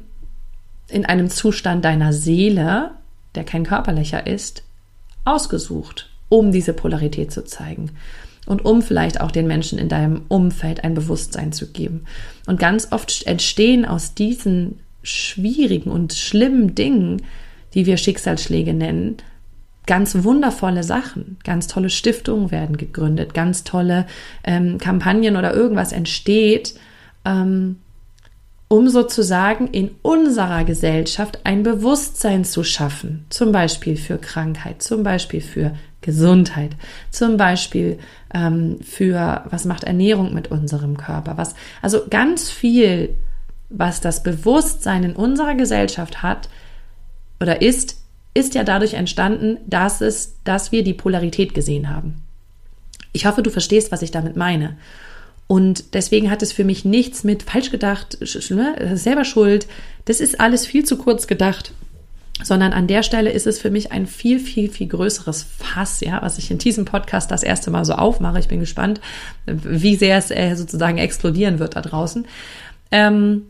in 0.89 1.07
einem 1.07 1.31
Zustand 1.31 1.85
deiner 1.85 2.13
Seele, 2.13 2.91
der 3.35 3.45
kein 3.45 3.65
körperlicher 3.65 4.27
ist, 4.27 4.65
ausgesucht, 5.25 6.11
um 6.29 6.53
diese 6.53 6.73
Polarität 6.73 7.33
zu 7.33 7.45
zeigen 7.45 7.91
und 8.47 8.65
um 8.65 8.83
vielleicht 8.83 9.21
auch 9.21 9.31
den 9.31 9.47
Menschen 9.47 9.79
in 9.79 9.89
deinem 9.89 10.23
Umfeld 10.29 10.85
ein 10.85 10.95
Bewusstsein 10.95 11.53
zu 11.53 11.71
geben. 11.73 12.05
Und 12.47 12.59
ganz 12.59 12.89
oft 12.93 13.27
entstehen 13.27 13.85
aus 13.85 14.15
diesen 14.15 14.81
schwierigen 15.03 15.91
und 15.91 16.15
schlimmen 16.15 16.75
Dingen, 16.75 17.23
die 17.75 17.87
wir 17.87 17.97
Schicksalsschläge 17.97 18.75
nennen, 18.75 19.17
ganz 19.87 20.25
wundervolle 20.25 20.83
Sachen. 20.83 21.39
Ganz 21.45 21.67
tolle 21.67 21.91
Stiftungen 21.91 22.51
werden 22.51 22.77
gegründet, 22.77 23.35
ganz 23.35 23.65
tolle 23.65 24.07
ähm, 24.45 24.79
Kampagnen 24.79 25.37
oder 25.37 25.55
irgendwas 25.55 25.93
entsteht, 25.93 26.75
ähm, 27.25 27.77
um 28.69 28.89
sozusagen 28.89 29.69
in 29.69 29.91
unserer 30.03 30.65
Gesellschaft 30.65 31.41
ein 31.45 31.63
Bewusstsein 31.63 32.45
zu 32.45 32.65
schaffen, 32.65 33.27
zum 33.29 33.53
Beispiel 33.53 33.97
für 33.97 34.19
Krankheit, 34.19 34.83
zum 34.83 35.03
Beispiel 35.03 35.43
für 35.43 35.75
Gesundheit, 36.05 36.77
zum 37.11 37.37
Beispiel 37.37 37.99
ähm, 38.33 38.79
für 38.83 39.43
was 39.51 39.65
macht 39.65 39.85
Ernährung 39.85 40.35
mit 40.35 40.51
unserem 40.51 40.97
Körper, 40.97 41.37
was 41.37 41.55
also 41.83 42.03
ganz 42.09 42.51
viel, 42.51 43.17
was 43.71 44.01
das 44.01 44.23
Bewusstsein 44.23 45.03
in 45.03 45.17
unserer 45.17 45.55
Gesellschaft 45.55 46.23
hat 46.23 46.49
oder 47.41 47.63
ist, 47.63 47.97
ist 48.35 48.55
ja 48.55 48.65
dadurch 48.65 48.95
entstanden, 48.95 49.59
dass 49.67 50.01
es, 50.01 50.35
dass 50.45 50.73
wir 50.73 50.85
die 50.85 50.95
Polarität 50.95 51.55
gesehen 51.55 51.89
haben. 51.89 52.23
Ich 53.13 53.27
hoffe, 53.27 53.43
du 53.43 53.51
verstehst, 53.51 53.91
was 53.91 54.03
ich 54.03 54.11
damit 54.11 54.37
meine. 54.37 54.77
Und 55.47 55.95
deswegen 55.95 56.31
hat 56.31 56.43
es 56.43 56.53
für 56.53 56.65
mich 56.65 56.85
nichts 56.85 57.23
mit 57.23 57.43
falsch 57.43 57.71
gedacht, 57.71 58.19
selber 58.21 59.25
schuld. 59.25 59.67
Das 60.05 60.21
ist 60.21 60.41
alles 60.41 60.67
viel 60.67 60.85
zu 60.85 60.97
kurz 60.97 61.27
gedacht. 61.27 61.73
Sondern 62.43 62.73
an 62.73 62.87
der 62.87 63.03
Stelle 63.03 63.31
ist 63.31 63.47
es 63.47 63.61
für 63.61 63.71
mich 63.71 63.93
ein 63.93 64.07
viel, 64.07 64.41
viel, 64.41 64.69
viel 64.69 64.89
größeres 64.89 65.45
Fass, 65.45 66.01
ja, 66.01 66.21
was 66.21 66.39
ich 66.39 66.51
in 66.51 66.59
diesem 66.59 66.85
Podcast 66.85 67.31
das 67.31 67.43
erste 67.43 67.71
Mal 67.71 67.85
so 67.85 67.95
aufmache. 67.95 68.41
Ich 68.41 68.49
bin 68.49 68.61
gespannt, 68.61 69.01
wie 69.47 69.97
sehr 69.97 70.19
es 70.19 70.31
äh, 70.31 70.55
sozusagen 70.57 70.99
explodieren 70.99 71.59
wird 71.59 71.77
da 71.77 71.81
draußen. 71.81 72.27
Ähm, 72.91 73.43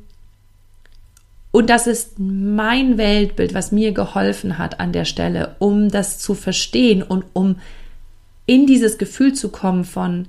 und 1.51 1.71
das 1.71 1.87
ist 1.87 2.19
mein 2.19 2.99
Weltbild, 2.99 3.55
was 3.55 3.73
mir 3.73 3.93
geholfen 3.93 4.59
hat 4.59 4.81
an 4.81 4.93
der 4.93 5.05
Stelle, 5.05 5.57
um 5.61 5.89
das 5.89 6.19
zu 6.19 6.35
verstehen 6.35 7.03
und 7.03 7.25
um 7.33 7.57
in 8.45 8.67
dieses 8.67 8.99
Gefühl 8.99 9.33
zu 9.33 9.49
kommen 9.49 9.85
von, 9.85 10.29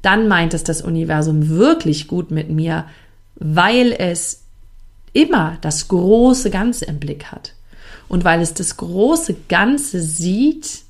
dann 0.00 0.28
meint 0.28 0.54
es 0.54 0.64
das 0.64 0.80
Universum 0.80 1.48
wirklich 1.48 2.08
gut 2.08 2.30
mit 2.30 2.50
mir, 2.50 2.86
weil 3.34 3.92
es 3.92 4.44
immer 5.12 5.58
das 5.60 5.88
große 5.88 6.50
Ganze 6.50 6.86
im 6.86 6.98
Blick 6.98 7.26
hat. 7.26 7.54
Und 8.10 8.24
weil 8.24 8.40
es 8.40 8.54
das 8.54 8.76
große 8.76 9.36
Ganze 9.48 10.02
sieht 10.02 10.82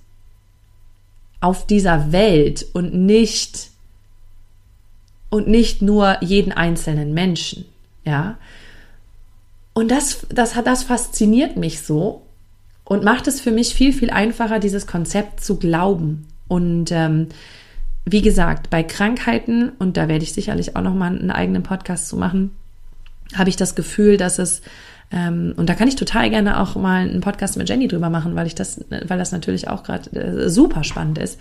auf 1.42 1.66
dieser 1.66 2.12
Welt 2.12 2.64
und 2.72 2.94
nicht 2.94 3.68
und 5.28 5.46
nicht 5.46 5.82
nur 5.82 6.16
jeden 6.22 6.50
einzelnen 6.50 7.12
Menschen, 7.12 7.66
ja. 8.06 8.38
Und 9.74 9.90
das, 9.90 10.26
das 10.30 10.54
hat, 10.54 10.66
das 10.66 10.84
fasziniert 10.84 11.58
mich 11.58 11.82
so 11.82 12.22
und 12.84 13.04
macht 13.04 13.28
es 13.28 13.38
für 13.38 13.50
mich 13.50 13.74
viel, 13.74 13.92
viel 13.92 14.08
einfacher, 14.08 14.58
dieses 14.58 14.86
Konzept 14.86 15.44
zu 15.44 15.56
glauben. 15.58 16.26
Und 16.48 16.90
ähm, 16.90 17.28
wie 18.06 18.22
gesagt, 18.22 18.70
bei 18.70 18.82
Krankheiten, 18.82 19.72
und 19.78 19.98
da 19.98 20.08
werde 20.08 20.24
ich 20.24 20.32
sicherlich 20.32 20.74
auch 20.74 20.82
nochmal 20.82 21.14
einen 21.14 21.30
eigenen 21.30 21.64
Podcast 21.64 22.08
zu 22.08 22.16
machen, 22.16 22.56
habe 23.34 23.50
ich 23.50 23.56
das 23.56 23.74
Gefühl, 23.74 24.16
dass 24.16 24.38
es, 24.38 24.62
und 25.12 25.66
da 25.66 25.74
kann 25.74 25.88
ich 25.88 25.96
total 25.96 26.30
gerne 26.30 26.60
auch 26.60 26.76
mal 26.76 27.08
einen 27.08 27.20
Podcast 27.20 27.56
mit 27.56 27.68
Jenny 27.68 27.88
drüber 27.88 28.10
machen, 28.10 28.36
weil 28.36 28.46
ich 28.46 28.54
das, 28.54 28.84
weil 28.90 29.18
das 29.18 29.32
natürlich 29.32 29.68
auch 29.68 29.82
gerade 29.82 30.10
äh, 30.12 30.48
super 30.48 30.84
spannend 30.84 31.18
ist, 31.18 31.40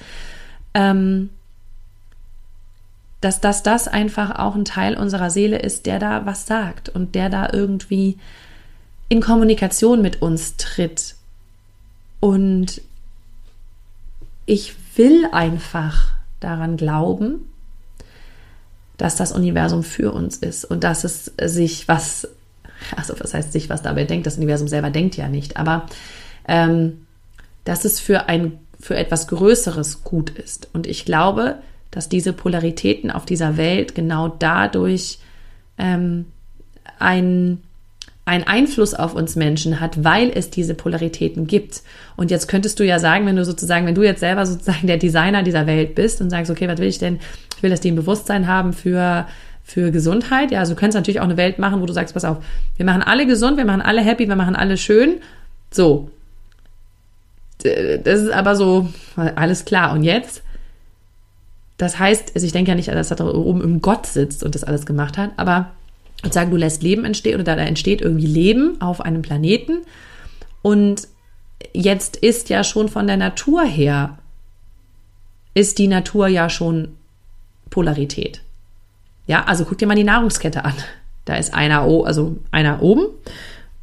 ähm, 0.73 1.29
dass, 3.21 3.41
dass 3.41 3.63
das 3.63 3.87
einfach 3.87 4.39
auch 4.39 4.55
ein 4.55 4.65
Teil 4.65 4.97
unserer 4.97 5.29
Seele 5.29 5.59
ist, 5.59 5.85
der 5.85 5.99
da 5.99 6.25
was 6.25 6.47
sagt 6.47 6.89
und 6.89 7.15
der 7.15 7.29
da 7.29 7.49
irgendwie 7.51 8.17
in 9.09 9.21
Kommunikation 9.21 10.01
mit 10.01 10.21
uns 10.21 10.55
tritt. 10.57 11.15
Und 12.19 12.81
ich 14.45 14.75
will 14.95 15.27
einfach 15.31 16.13
daran 16.39 16.77
glauben, 16.77 17.49
dass 18.97 19.15
das 19.15 19.31
Universum 19.31 19.83
für 19.83 20.11
uns 20.11 20.37
ist 20.37 20.65
und 20.65 20.83
dass 20.83 21.03
es 21.03 21.31
sich 21.41 21.87
was, 21.87 22.27
also 22.95 23.13
was 23.19 23.33
heißt 23.33 23.51
sich 23.51 23.69
was 23.69 23.81
dabei 23.81 24.05
denkt, 24.05 24.27
das 24.27 24.37
Universum 24.37 24.67
selber 24.67 24.89
denkt 24.89 25.17
ja 25.17 25.27
nicht, 25.27 25.57
aber 25.57 25.85
ähm, 26.47 27.05
dass 27.63 27.85
es 27.85 27.99
für 27.99 28.27
ein, 28.27 28.59
für 28.79 28.95
etwas 28.95 29.27
Größeres 29.27 30.03
gut 30.03 30.29
ist. 30.31 30.69
Und 30.73 30.87
ich 30.87 31.05
glaube, 31.05 31.57
dass 31.91 32.09
diese 32.09 32.33
Polaritäten 32.33 33.11
auf 33.11 33.25
dieser 33.25 33.57
Welt 33.57 33.95
genau 33.95 34.27
dadurch 34.27 35.19
ähm, 35.77 36.25
ein 36.99 37.61
einen 38.29 38.43
Einfluss 38.43 38.93
auf 38.93 39.15
uns 39.15 39.35
Menschen 39.35 39.79
hat, 39.79 40.03
weil 40.03 40.29
es 40.29 40.51
diese 40.51 40.75
Polaritäten 40.75 41.47
gibt. 41.47 41.81
Und 42.15 42.29
jetzt 42.29 42.47
könntest 42.47 42.79
du 42.79 42.85
ja 42.85 42.99
sagen, 42.99 43.25
wenn 43.25 43.35
du 43.35 43.43
sozusagen, 43.43 43.87
wenn 43.87 43.95
du 43.95 44.03
jetzt 44.03 44.19
selber 44.19 44.45
sozusagen 44.45 44.85
der 44.85 44.97
Designer 44.97 45.41
dieser 45.41 45.65
Welt 45.65 45.95
bist 45.95 46.21
und 46.21 46.29
sagst, 46.29 46.51
okay, 46.51 46.67
was 46.67 46.77
will 46.77 46.87
ich 46.87 46.99
denn? 46.99 47.19
Ich 47.57 47.63
will, 47.63 47.71
dass 47.71 47.81
die 47.81 47.89
ein 47.89 47.95
Bewusstsein 47.95 48.45
haben 48.45 48.73
für 48.73 49.25
für 49.71 49.91
Gesundheit. 49.91 50.51
Ja, 50.51 50.59
also 50.59 50.73
du 50.73 50.79
könntest 50.79 50.95
natürlich 50.95 51.19
auch 51.19 51.25
eine 51.25 51.37
Welt 51.37 51.59
machen, 51.59 51.81
wo 51.81 51.85
du 51.85 51.93
sagst, 51.93 52.13
pass 52.13 52.25
auf, 52.25 52.37
wir 52.77 52.85
machen 52.85 53.01
alle 53.01 53.25
gesund, 53.25 53.57
wir 53.57 53.65
machen 53.65 53.81
alle 53.81 54.01
happy, 54.01 54.27
wir 54.27 54.35
machen 54.35 54.55
alle 54.55 54.77
schön. 54.77 55.21
So. 55.71 56.09
Das 57.61 58.21
ist 58.21 58.31
aber 58.31 58.55
so, 58.55 58.89
alles 59.15 59.65
klar. 59.65 59.93
Und 59.93 60.03
jetzt? 60.03 60.43
Das 61.77 61.99
heißt, 61.99 62.31
also 62.35 62.45
ich 62.45 62.53
denke 62.53 62.69
ja 62.71 62.75
nicht, 62.75 62.89
dass 62.89 63.09
da 63.09 63.25
oben 63.25 63.61
im 63.61 63.81
Gott 63.81 64.05
sitzt 64.05 64.43
und 64.43 64.55
das 64.55 64.63
alles 64.63 64.85
gemacht 64.85 65.17
hat, 65.17 65.31
aber 65.37 65.71
und 66.23 66.33
sagen, 66.33 66.51
du 66.51 66.57
lässt 66.57 66.83
Leben 66.83 67.05
entstehen 67.05 67.35
oder 67.35 67.55
da 67.55 67.63
entsteht 67.63 68.01
irgendwie 68.01 68.25
Leben 68.25 68.81
auf 68.81 69.01
einem 69.01 69.21
Planeten. 69.21 69.83
Und 70.61 71.07
jetzt 71.73 72.17
ist 72.17 72.49
ja 72.49 72.63
schon 72.63 72.89
von 72.89 73.07
der 73.07 73.17
Natur 73.17 73.63
her, 73.63 74.17
ist 75.53 75.77
die 75.77 75.87
Natur 75.87 76.27
ja 76.27 76.49
schon 76.49 76.97
Polarität. 77.69 78.41
Ja, 79.29 79.43
also 79.43 79.63
guck 79.63 79.77
dir 79.77 79.85
mal 79.85 79.93
die 79.93 80.03
Nahrungskette 80.03 80.65
an. 80.65 80.73
Da 81.25 81.35
ist 81.35 81.53
einer, 81.53 81.81
also 81.81 82.37
einer 82.49 82.81
oben 82.81 83.05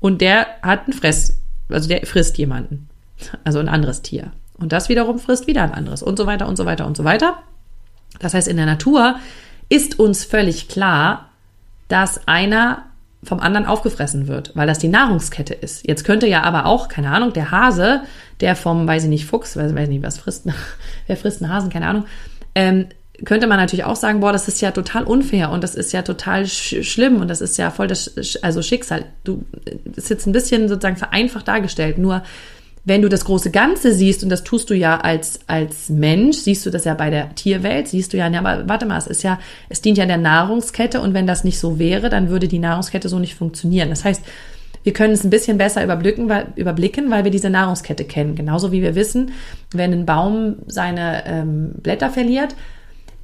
und 0.01 0.21
der 0.21 0.49
hat 0.61 0.89
ein 0.89 0.93
Fress, 0.93 1.37
also 1.69 1.89
der 1.89 2.05
frisst 2.05 2.37
jemanden, 2.37 2.89
also 3.45 3.61
ein 3.61 3.69
anderes 3.69 4.03
Tier. 4.03 4.33
Und 4.55 4.73
das 4.73 4.89
wiederum 4.89 5.21
frisst 5.21 5.47
wieder 5.47 5.63
ein 5.63 5.73
anderes 5.73 6.03
und 6.03 6.19
so 6.19 6.27
weiter 6.27 6.49
und 6.49 6.57
so 6.57 6.67
weiter 6.67 6.85
und 6.85 6.97
so 6.97 7.05
weiter. 7.05 7.39
Das 8.19 8.35
heißt, 8.35 8.49
in 8.49 8.57
der 8.57 8.67
Natur 8.67 9.21
ist 9.69 10.01
uns 10.01 10.25
völlig 10.25 10.67
klar, 10.67 11.29
dass 11.87 12.27
einer 12.27 12.83
vom 13.23 13.39
anderen 13.39 13.67
aufgefressen 13.67 14.27
wird, 14.27 14.51
weil 14.57 14.67
das 14.67 14.81
die 14.81 14.89
Nahrungskette 14.89 15.55
ist. 15.55 15.87
Jetzt 15.87 16.03
könnte 16.03 16.27
ja 16.27 16.43
aber 16.43 16.67
auch, 16.67 16.89
keine 16.89 17.11
Ahnung, 17.11 17.33
der 17.33 17.53
Hase, 17.53 18.03
der 18.41 18.57
vom, 18.57 18.89
weiß 18.89 19.05
ich 19.05 19.11
nicht, 19.11 19.27
Fuchs, 19.27 19.57
weiß, 19.57 19.77
weiß 19.77 19.89
nicht, 19.89 20.03
was 20.03 20.19
frisst, 20.19 20.49
wer 21.07 21.17
frisst 21.17 21.41
einen 21.41 21.53
Hasen, 21.53 21.71
keine 21.71 21.87
Ahnung, 21.87 22.07
ähm, 22.57 22.87
könnte 23.25 23.47
man 23.47 23.59
natürlich 23.59 23.85
auch 23.85 23.97
sagen, 23.97 24.21
boah, 24.21 24.33
das 24.33 24.49
ist 24.49 24.61
ja 24.61 24.71
total 24.71 25.05
unfair 25.05 25.51
und 25.51 25.65
das 25.65 25.75
ist 25.75 25.93
ja 25.93 26.03
total 26.03 26.47
sch 26.47 26.83
schlimm 26.83 27.21
und 27.21 27.29
das 27.29 27.41
ist 27.41 27.57
ja 27.57 27.71
voll 27.71 27.87
das, 27.87 28.39
also 28.43 28.63
Schicksal. 28.63 29.07
Du, 29.25 29.45
das 29.85 30.05
ist 30.05 30.11
jetzt 30.11 30.27
ein 30.27 30.33
bisschen 30.33 30.69
sozusagen 30.69 30.97
vereinfacht 30.97 31.49
dargestellt, 31.49 31.99
nur 31.99 32.23
wenn 32.85 33.03
du 33.03 33.09
das 33.09 33.25
große 33.25 33.51
Ganze 33.51 33.93
siehst, 33.93 34.23
und 34.23 34.29
das 34.29 34.45
tust 34.45 34.71
du 34.71 34.75
ja 34.75 35.01
als, 35.01 35.41
als 35.49 35.89
Mensch, 35.89 36.37
siehst 36.37 36.65
du 36.65 36.71
das 36.71 36.85
ja 36.85 36.95
bei 36.95 37.11
der 37.11 37.35
Tierwelt, 37.35 37.89
siehst 37.89 38.13
du 38.13 38.17
ja, 38.17 38.29
ja, 38.29 38.39
aber 38.39 38.69
warte 38.69 38.87
mal, 38.87 38.97
es 38.97 39.09
ist 39.09 39.25
ja, 39.25 39.41
es 39.69 39.81
dient 39.81 39.99
ja 39.99 40.07
der 40.07 40.19
Nahrungskette 40.19 41.01
und 41.01 41.13
wenn 41.13 41.27
das 41.27 41.43
nicht 41.43 41.59
so 41.59 41.81
wäre, 41.81 42.11
dann 42.11 42.31
würde 42.31 42.47
die 42.47 42.61
Nahrungskette 42.61 43.09
so 43.09 43.19
nicht 43.19 43.35
funktionieren. 43.35 43.91
Das 43.91 44.05
heißt, 44.05 44.23
wir 44.85 44.93
können 44.93 45.15
es 45.15 45.25
ein 45.25 45.31
bisschen 45.31 45.59
besser 45.59 45.83
überblicken 45.83 46.29
weil, 46.29 46.47
überblicken, 46.55 47.11
weil 47.11 47.25
wir 47.25 47.33
diese 47.33 47.51
Nahrungskette 47.51 48.05
kennen. 48.05 48.37
Genauso 48.37 48.71
wie 48.71 48.83
wir 48.83 48.95
wissen, 48.95 49.33
wenn 49.73 49.93
ein 49.93 50.07
Baum 50.07 50.59
seine 50.69 51.25
ähm, 51.27 51.73
Blätter 51.83 52.11
verliert, 52.11 52.55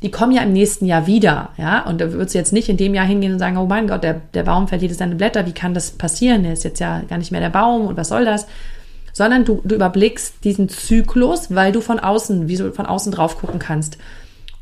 die 0.03 0.11
kommen 0.11 0.33
ja 0.33 0.43
im 0.43 0.53
nächsten 0.53 0.87
Jahr 0.87 1.07
wieder, 1.07 1.51
ja, 1.57 1.87
und 1.87 2.01
da 2.01 2.13
würdest 2.13 2.35
du 2.35 2.39
jetzt 2.39 2.53
nicht 2.53 2.69
in 2.69 2.77
dem 2.77 2.95
Jahr 2.95 3.07
hingehen 3.07 3.33
und 3.33 3.39
sagen, 3.39 3.57
oh 3.57 3.67
mein 3.67 3.87
Gott, 3.87 4.03
der, 4.03 4.21
der 4.35 4.43
Baum 4.43 4.69
verliert 4.69 4.95
seine 4.95 5.15
Blätter, 5.15 5.47
wie 5.47 5.53
kann 5.53 5.75
das 5.75 5.93
passieren? 5.93 6.43
Der 6.43 6.53
ist 6.53 6.65
jetzt 6.65 6.81
ja 6.81 7.03
gar 7.09 7.19
nicht 7.19 7.33
mehr 7.33 7.41
der 7.41 7.51
Baum 7.51 7.87
und 7.87 7.97
was 7.97 8.09
soll 8.09 8.25
das? 8.25 8.47
sondern 9.13 9.45
du, 9.45 9.61
du 9.65 9.75
überblickst 9.75 10.43
diesen 10.45 10.69
Zyklus, 10.69 11.55
weil 11.55 11.73
du 11.73 11.81
von 11.81 12.01
außen, 12.01 12.49
wie 12.49 12.57
du 12.57 12.73
von 12.73 12.87
außen 12.87 13.13
drauf 13.13 13.39
gucken 13.39 13.59
kannst. 13.59 13.99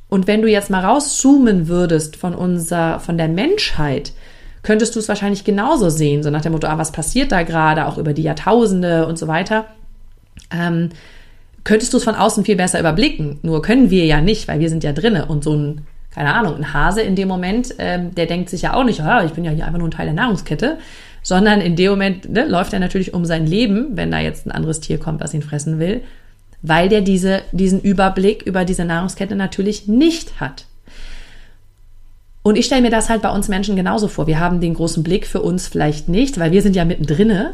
Und 0.09 0.27
wenn 0.27 0.43
du 0.43 0.49
jetzt 0.49 0.71
mal 0.71 0.85
rauszoomen 0.85 1.69
würdest 1.69 2.17
von 2.17 2.35
unser, 2.35 2.99
von 2.99 3.17
der 3.17 3.29
Menschheit, 3.29 4.13
könntest 4.63 4.95
du 4.95 4.99
es 4.99 5.09
wahrscheinlich 5.09 5.45
genauso 5.45 5.89
sehen, 5.89 6.23
so 6.23 6.31
nach 6.31 6.43
dem 6.43 6.53
Motto, 6.53 6.67
ah, 6.67 6.79
was 6.79 6.93
passiert 6.93 7.31
da 7.33 7.45
gerade, 7.45 7.87
auch 7.87 7.97
über 7.97 8.13
die 8.13 8.25
Jahrtausende 8.25 9.07
und 9.07 9.19
so 9.19 9.29
weiter. 9.29 9.67
Ähm, 10.51 10.91
könntest 11.65 11.93
du 11.93 11.99
es 11.99 12.05
von 12.05 12.15
außen 12.15 12.45
viel 12.45 12.57
besser 12.57 12.81
überblicken. 12.81 13.39
Nur 13.43 13.63
können 13.63 13.91
wir 13.91 14.05
ja 14.07 14.21
nicht, 14.21 14.49
weil 14.49 14.61
wir 14.61 14.69
sind 14.69 14.85
ja 14.85 14.93
drinne 14.93 15.27
und 15.27 15.45
so 15.45 15.55
ein, 15.55 15.83
keine 16.11 16.35
Ahnung, 16.35 16.57
ein 16.57 16.73
Hase 16.73 17.03
in 17.03 17.17
dem 17.17 17.29
Moment, 17.29 17.75
ähm, 17.79 18.15
der 18.15 18.27
denkt 18.27 18.51
sich 18.51 18.63
ja 18.63 18.75
auch 18.75 18.85
nicht, 18.85 18.99
ja, 18.99 19.25
ich 19.25 19.33
bin 19.33 19.45
ja 19.45 19.51
hier 19.51 19.67
einfach 19.67 19.79
nur 19.79 19.89
ein 19.89 19.93
Teil 19.93 20.07
der 20.07 20.15
Nahrungskette, 20.15 20.79
sondern 21.23 21.61
in 21.61 21.77
dem 21.77 21.91
Moment 21.91 22.29
ne, 22.31 22.47
läuft 22.47 22.73
er 22.73 22.81
natürlich 22.81 23.15
um 23.15 23.25
sein 23.25 23.47
Leben, 23.47 23.97
wenn 23.97 24.11
da 24.11 24.21
jetzt 24.21 24.47
ein 24.47 24.53
anderes 24.53 24.81
Tier 24.81 24.99
kommt, 24.99 25.21
was 25.21 25.35
ihn 25.35 25.43
fressen 25.43 25.79
will, 25.79 26.03
weil 26.63 26.89
der 26.89 27.01
diese, 27.03 27.43
diesen 27.53 27.81
Überblick 27.81 28.43
über 28.43 28.65
diese 28.65 28.85
Nahrungskette 28.85 29.37
natürlich 29.37 29.87
nicht 29.87 30.41
hat. 30.41 30.67
Und 32.43 32.57
ich 32.57 32.65
stelle 32.65 32.83
mir 32.83 32.91
das 32.91 33.11
halt 33.11 33.21
bei 33.21 33.31
uns 33.31 33.49
Menschen 33.49 33.77
genauso 33.77 34.09
vor. 34.09 34.27
Wir 34.27 34.41
haben 34.41 34.61
den 34.61 34.75
großen 34.75 35.03
Blick 35.03 35.27
für 35.27 35.43
uns 35.43 35.69
vielleicht 35.69 36.09
nicht, 36.09 36.41
weil 36.41 36.53
wir 36.53 36.63
sind 36.63 36.75
ja 36.75 36.87
mittendrin, 36.87 37.49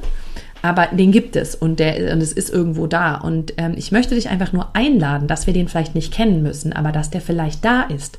aber 0.67 0.89
den 0.95 1.13
gibt 1.13 1.37
es 1.37 1.55
und 1.55 1.79
der 1.79 2.13
und 2.13 2.21
es 2.21 2.33
ist 2.33 2.51
irgendwo 2.51 2.87
da. 2.87 3.17
Und 3.17 3.55
ähm, 3.57 3.75
ich 3.77 3.93
möchte 3.93 4.15
dich 4.15 4.29
einfach 4.29 4.53
nur 4.53 4.75
einladen, 4.75 5.29
dass 5.29 5.47
wir 5.47 5.55
den 5.55 5.69
vielleicht 5.69 5.95
nicht 5.95 6.13
kennen 6.13 6.43
müssen, 6.43 6.73
aber 6.73 6.93
dass 6.93 7.11
der 7.11 7.21
vielleicht 7.21 7.65
da 7.65 7.83
ist, 7.83 8.19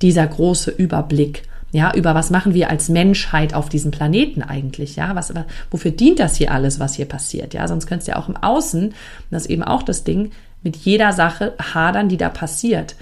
dieser 0.00 0.26
große 0.26 0.70
Überblick 0.70 1.42
ja, 1.70 1.92
über 1.94 2.14
was 2.14 2.30
machen 2.30 2.54
wir 2.54 2.70
als 2.70 2.88
Menschheit 2.88 3.52
auf 3.52 3.68
diesem 3.68 3.90
Planeten 3.90 4.42
eigentlich? 4.42 4.96
Ja, 4.96 5.14
was, 5.14 5.32
wofür 5.70 5.90
dient 5.90 6.18
das 6.18 6.36
hier 6.36 6.50
alles, 6.50 6.80
was 6.80 6.94
hier 6.94 7.04
passiert? 7.04 7.52
Ja, 7.52 7.68
sonst 7.68 7.86
könntest 7.86 8.08
du 8.08 8.12
ja 8.12 8.18
auch 8.18 8.28
im 8.28 8.36
Außen, 8.36 8.94
das 9.30 9.42
ist 9.42 9.50
eben 9.50 9.62
auch 9.62 9.82
das 9.82 10.04
Ding, 10.04 10.30
mit 10.62 10.76
jeder 10.76 11.12
Sache 11.12 11.52
hadern, 11.74 12.08
die 12.08 12.16
da 12.16 12.30
passiert. 12.30 12.96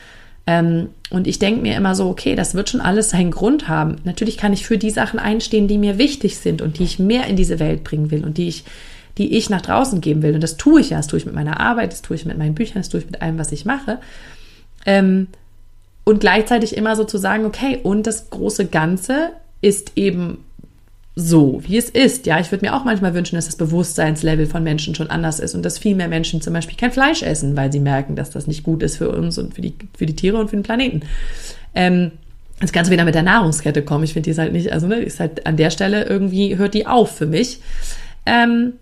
Ähm, 0.46 0.90
und 1.10 1.26
ich 1.26 1.38
denke 1.38 1.60
mir 1.60 1.76
immer 1.76 1.94
so, 1.94 2.08
okay, 2.08 2.34
das 2.34 2.54
wird 2.54 2.68
schon 2.68 2.80
alles 2.80 3.10
seinen 3.10 3.30
Grund 3.30 3.68
haben. 3.68 3.96
Natürlich 4.04 4.36
kann 4.36 4.52
ich 4.52 4.66
für 4.66 4.78
die 4.78 4.90
Sachen 4.90 5.18
einstehen, 5.18 5.68
die 5.68 5.78
mir 5.78 5.98
wichtig 5.98 6.38
sind 6.38 6.62
und 6.62 6.78
die 6.78 6.84
ich 6.84 6.98
mehr 6.98 7.26
in 7.26 7.36
diese 7.36 7.58
Welt 7.58 7.84
bringen 7.84 8.10
will 8.10 8.24
und 8.24 8.38
die 8.38 8.48
ich, 8.48 8.64
die 9.18 9.36
ich 9.36 9.50
nach 9.50 9.62
draußen 9.62 10.00
geben 10.00 10.22
will. 10.22 10.34
Und 10.34 10.42
das 10.42 10.56
tue 10.56 10.80
ich 10.80 10.90
ja, 10.90 10.98
das 10.98 11.08
tue 11.08 11.18
ich 11.18 11.26
mit 11.26 11.34
meiner 11.34 11.60
Arbeit, 11.60 11.92
das 11.92 12.02
tue 12.02 12.16
ich 12.16 12.24
mit 12.24 12.38
meinen 12.38 12.54
Büchern, 12.54 12.78
das 12.78 12.88
tue 12.88 13.00
ich 13.00 13.06
mit 13.06 13.22
allem, 13.22 13.38
was 13.38 13.52
ich 13.52 13.64
mache. 13.64 13.98
Ähm, 14.84 15.28
und 16.04 16.20
gleichzeitig 16.20 16.76
immer 16.76 16.94
so 16.94 17.02
zu 17.02 17.18
sagen, 17.18 17.44
okay, 17.44 17.80
und 17.82 18.06
das 18.06 18.30
große 18.30 18.66
Ganze 18.66 19.30
ist 19.60 19.92
eben 19.96 20.44
so, 21.18 21.62
wie 21.64 21.78
es 21.78 21.88
ist. 21.88 22.26
Ja, 22.26 22.38
ich 22.38 22.52
würde 22.52 22.66
mir 22.66 22.76
auch 22.76 22.84
manchmal 22.84 23.14
wünschen, 23.14 23.36
dass 23.36 23.46
das 23.46 23.56
Bewusstseinslevel 23.56 24.46
von 24.46 24.62
Menschen 24.62 24.94
schon 24.94 25.08
anders 25.08 25.40
ist 25.40 25.54
und 25.54 25.64
dass 25.64 25.78
viel 25.78 25.96
mehr 25.96 26.08
Menschen 26.08 26.42
zum 26.42 26.52
Beispiel 26.52 26.76
kein 26.76 26.92
Fleisch 26.92 27.22
essen, 27.22 27.56
weil 27.56 27.72
sie 27.72 27.80
merken, 27.80 28.16
dass 28.16 28.30
das 28.30 28.46
nicht 28.46 28.62
gut 28.62 28.82
ist 28.82 28.98
für 28.98 29.10
uns 29.10 29.38
und 29.38 29.54
für 29.54 29.62
die, 29.62 29.74
für 29.96 30.04
die 30.04 30.14
Tiere 30.14 30.36
und 30.36 30.50
für 30.50 30.56
den 30.56 30.62
Planeten. 30.62 31.00
Ähm, 31.74 32.12
das 32.60 32.72
Ganze 32.72 32.90
wieder 32.90 33.04
mit 33.04 33.14
der 33.14 33.22
Nahrungskette 33.22 33.82
kommen. 33.82 34.04
Ich 34.04 34.12
finde 34.12 34.24
die 34.24 34.30
ist 34.30 34.38
halt 34.38 34.52
nicht, 34.52 34.72
also 34.72 34.86
ne, 34.86 34.96
ist 34.96 35.18
halt 35.18 35.46
an 35.46 35.56
der 35.56 35.70
Stelle 35.70 36.04
irgendwie 36.04 36.58
hört 36.58 36.74
die 36.74 36.86
auf 36.86 37.16
für 37.16 37.26
mich. 37.26 37.60
Ähm, 38.26 38.74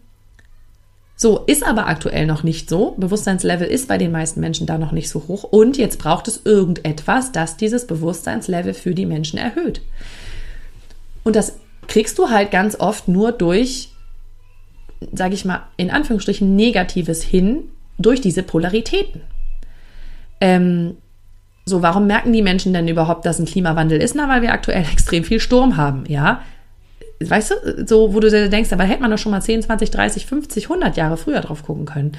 so, 1.17 1.39
ist 1.47 1.65
aber 1.65 1.87
aktuell 1.87 2.27
noch 2.27 2.43
nicht 2.43 2.69
so. 2.69 2.97
Bewusstseinslevel 2.99 3.69
ist 3.69 3.87
bei 3.87 3.97
den 3.97 4.11
meisten 4.11 4.41
Menschen 4.41 4.67
da 4.67 4.77
noch 4.77 4.91
nicht 4.91 5.09
so 5.09 5.23
hoch. 5.29 5.45
Und 5.45 5.77
jetzt 5.77 6.01
braucht 6.01 6.27
es 6.27 6.41
irgendetwas, 6.45 7.31
das 7.31 7.57
dieses 7.57 7.87
Bewusstseinslevel 7.87 8.75
für 8.75 8.95
die 8.95 9.07
Menschen 9.07 9.39
erhöht. 9.39 9.81
Und 11.23 11.37
das 11.37 11.55
kriegst 11.89 12.19
du 12.19 12.31
halt 12.31 12.51
ganz 12.51 12.79
oft 12.79 13.09
nur 13.09 13.33
durch, 13.33 13.91
sage 15.13 15.35
ich 15.35 15.45
mal, 15.45 15.63
in 15.77 15.91
Anführungsstrichen 15.91 16.55
Negatives 16.57 17.23
hin, 17.23 17.65
durch 17.99 18.21
diese 18.21 18.43
Polaritäten. 18.43 19.23
Ähm, 20.41 20.97
so, 21.65 21.83
warum 21.83 22.07
merken 22.07 22.33
die 22.33 22.43
Menschen 22.43 22.73
denn 22.73 22.89
überhaupt, 22.89 23.25
dass 23.25 23.39
ein 23.39 23.47
Klimawandel 23.47 24.01
ist? 24.01 24.15
Na, 24.15 24.29
weil 24.29 24.43
wir 24.43 24.53
aktuell 24.53 24.85
extrem 24.93 25.25
viel 25.25 25.41
Sturm 25.41 25.77
haben, 25.77 26.05
ja. 26.07 26.43
Weißt 27.21 27.53
du, 27.53 27.87
so, 27.87 28.13
wo 28.13 28.21
du 28.21 28.29
denkst, 28.51 28.73
aber 28.73 28.85
hätte 28.85 29.01
man 29.01 29.11
doch 29.11 29.19
schon 29.19 29.33
mal 29.33 29.41
10, 29.41 29.63
20, 29.63 29.91
30, 29.91 30.27
50, 30.27 30.65
100 30.65 30.97
Jahre 30.97 31.17
früher 31.17 31.41
drauf 31.41 31.63
gucken 31.63 31.87
können. 31.87 32.13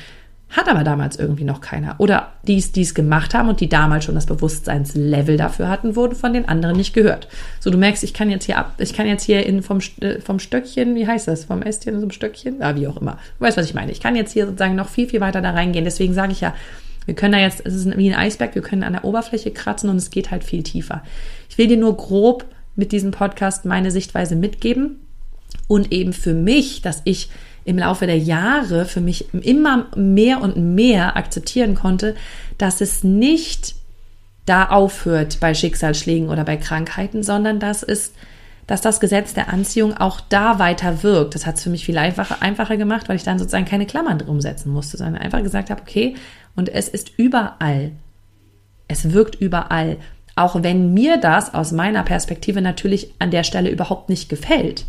Hat 0.49 0.69
aber 0.69 0.83
damals 0.83 1.17
irgendwie 1.17 1.43
noch 1.43 1.59
keiner. 1.59 1.95
Oder 1.97 2.33
die 2.47 2.57
es 2.57 2.93
gemacht 2.93 3.33
haben 3.33 3.49
und 3.49 3.59
die 3.59 3.67
damals 3.67 4.05
schon 4.05 4.15
das 4.15 4.27
Bewusstseinslevel 4.27 5.37
dafür 5.37 5.69
hatten, 5.69 5.95
wurden 5.95 6.15
von 6.15 6.33
den 6.33 6.47
anderen 6.47 6.77
nicht 6.77 6.93
gehört. 6.93 7.27
So, 7.59 7.71
du 7.71 7.77
merkst, 7.77 8.03
ich 8.03 8.13
kann 8.13 8.29
jetzt 8.29 8.45
hier 8.45 8.57
ab, 8.57 8.75
ich 8.77 8.93
kann 8.93 9.07
jetzt 9.07 9.23
hier 9.23 9.45
in 9.45 9.63
vom, 9.63 9.79
äh, 10.01 10.21
vom 10.21 10.39
Stöckchen, 10.39 10.95
wie 10.95 11.07
heißt 11.07 11.27
das? 11.27 11.45
Vom 11.45 11.61
Ästchen 11.61 11.99
zum 11.99 12.11
Stöckchen? 12.11 12.61
Ah, 12.61 12.75
wie 12.75 12.87
auch 12.87 12.97
immer. 12.97 13.17
Du 13.37 13.45
weißt, 13.45 13.57
was 13.57 13.65
ich 13.65 13.73
meine. 13.73 13.91
Ich 13.91 13.99
kann 13.99 14.15
jetzt 14.15 14.31
hier 14.31 14.45
sozusagen 14.45 14.75
noch 14.75 14.89
viel, 14.89 15.09
viel 15.09 15.19
weiter 15.19 15.41
da 15.41 15.51
reingehen. 15.51 15.83
Deswegen 15.83 16.13
sage 16.13 16.31
ich 16.31 16.41
ja, 16.41 16.53
wir 17.05 17.15
können 17.15 17.33
da 17.33 17.39
jetzt, 17.39 17.65
es 17.65 17.73
ist 17.73 17.97
wie 17.97 18.09
ein 18.09 18.17
Eisberg, 18.17 18.55
wir 18.55 18.61
können 18.61 18.83
an 18.83 18.93
der 18.93 19.05
Oberfläche 19.05 19.51
kratzen 19.51 19.89
und 19.89 19.97
es 19.97 20.09
geht 20.09 20.31
halt 20.31 20.43
viel 20.43 20.63
tiefer. 20.63 21.03
Ich 21.49 21.57
will 21.57 21.67
dir 21.67 21.77
nur 21.77 21.97
grob 21.97 22.45
mit 22.75 22.91
diesem 22.91 23.11
Podcast 23.11 23.65
meine 23.65 23.91
Sichtweise 23.91 24.35
mitgeben 24.35 24.99
und 25.67 25.91
eben 25.91 26.13
für 26.13 26.33
mich, 26.33 26.81
dass 26.81 27.01
ich 27.05 27.29
im 27.65 27.77
Laufe 27.79 28.05
der 28.05 28.17
Jahre 28.17 28.85
für 28.85 29.01
mich 29.01 29.33
immer 29.33 29.87
mehr 29.95 30.41
und 30.41 30.55
mehr 30.55 31.17
akzeptieren 31.17 31.75
konnte, 31.75 32.15
dass 32.57 32.79
es 32.79 33.03
nicht 33.03 33.75
da 34.45 34.69
aufhört 34.69 35.39
bei 35.39 35.53
Schicksalsschlägen 35.53 36.29
oder 36.29 36.43
bei 36.43 36.57
Krankheiten, 36.57 37.23
sondern 37.23 37.59
dass 37.59 37.83
es 37.83 38.13
dass 38.67 38.81
das 38.81 38.99
Gesetz 38.99 39.33
der 39.33 39.53
Anziehung 39.53 39.95
auch 39.95 40.19
da 40.19 40.57
weiter 40.57 41.03
wirkt. 41.03 41.35
Das 41.35 41.45
hat 41.45 41.55
es 41.55 41.63
für 41.63 41.69
mich 41.69 41.85
viel 41.85 41.97
einfacher, 41.97 42.41
einfacher 42.41 42.77
gemacht, 42.77 43.07
weil 43.07 43.15
ich 43.15 43.23
dann 43.23 43.37
sozusagen 43.37 43.65
keine 43.65 43.85
Klammern 43.85 44.17
drum 44.17 44.41
setzen 44.41 44.71
musste, 44.71 44.97
sondern 44.97 45.21
einfach 45.21 45.43
gesagt 45.43 45.69
habe, 45.69 45.81
okay, 45.81 46.15
und 46.55 46.69
es 46.69 46.87
ist 46.87 47.11
überall. 47.17 47.91
Es 48.87 49.11
wirkt 49.11 49.35
überall. 49.35 49.97
Auch 50.35 50.63
wenn 50.63 50.93
mir 50.93 51.17
das 51.17 51.53
aus 51.53 51.71
meiner 51.71 52.03
Perspektive 52.03 52.61
natürlich 52.61 53.13
an 53.19 53.31
der 53.31 53.43
Stelle 53.43 53.69
überhaupt 53.69 54.09
nicht 54.09 54.29
gefällt. 54.29 54.85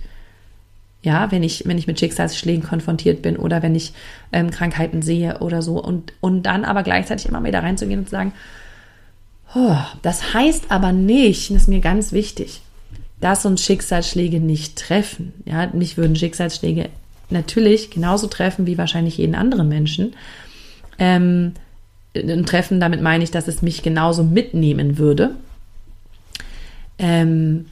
Ja, 1.07 1.31
wenn 1.31 1.45
ich, 1.45 1.63
wenn 1.67 1.79
ich 1.79 1.87
mit 1.87 2.01
Schicksalsschlägen 2.01 2.65
konfrontiert 2.65 3.23
bin 3.23 3.37
oder 3.37 3.63
wenn 3.63 3.77
ich 3.77 3.93
ähm, 4.33 4.51
Krankheiten 4.51 5.03
sehe 5.03 5.39
oder 5.39 5.63
so. 5.63 5.81
Und, 5.81 6.13
und 6.21 6.43
dann 6.43 6.65
aber 6.65 6.83
gleichzeitig 6.83 7.27
immer 7.27 7.45
wieder 7.45 7.63
reinzugehen 7.63 8.01
und 8.01 8.07
zu 8.07 8.11
sagen, 8.11 8.33
oh, 9.55 9.77
das 10.03 10.35
heißt 10.35 10.73
aber 10.73 10.91
nicht, 10.91 11.51
das 11.51 11.63
ist 11.63 11.69
mir 11.69 11.79
ganz 11.79 12.11
wichtig, 12.11 12.61
dass 13.21 13.47
uns 13.47 13.63
Schicksalsschläge 13.63 14.41
nicht 14.41 14.77
treffen. 14.77 15.33
Ja, 15.45 15.69
mich 15.73 15.97
würden 15.97 16.17
Schicksalsschläge 16.17 16.89
natürlich 17.31 17.91
genauso 17.91 18.27
treffen 18.27 18.67
wie 18.67 18.77
wahrscheinlich 18.77 19.19
jeden 19.19 19.37
anderen 19.37 19.69
Menschen. 19.69 20.15
Ähm, 20.99 21.53
treffen, 22.47 22.81
damit 22.81 23.01
meine 23.01 23.23
ich, 23.23 23.31
dass 23.31 23.47
es 23.47 23.63
mich 23.63 23.85
genauso 23.85 24.25
mitnehmen 24.25 24.99
würde. 24.99 25.37
Ähm, 26.99 27.67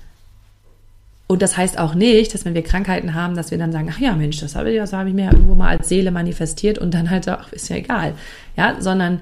und 1.26 1.40
das 1.40 1.56
heißt 1.56 1.78
auch 1.78 1.94
nicht, 1.94 2.34
dass 2.34 2.44
wenn 2.44 2.54
wir 2.54 2.62
Krankheiten 2.62 3.14
haben, 3.14 3.34
dass 3.34 3.50
wir 3.50 3.58
dann 3.58 3.72
sagen, 3.72 3.88
ach 3.90 3.98
ja, 3.98 4.14
Mensch, 4.14 4.40
das 4.40 4.54
habe 4.54 4.70
ich, 4.70 4.76
das 4.76 4.92
habe 4.92 5.08
ich 5.08 5.14
mir 5.14 5.32
irgendwo 5.32 5.54
mal 5.54 5.70
als 5.70 5.88
Seele 5.88 6.10
manifestiert 6.10 6.78
und 6.78 6.92
dann 6.92 7.08
halt, 7.08 7.26
ach, 7.28 7.50
ist 7.52 7.70
ja 7.70 7.76
egal. 7.76 8.14
Ja, 8.56 8.76
sondern 8.80 9.20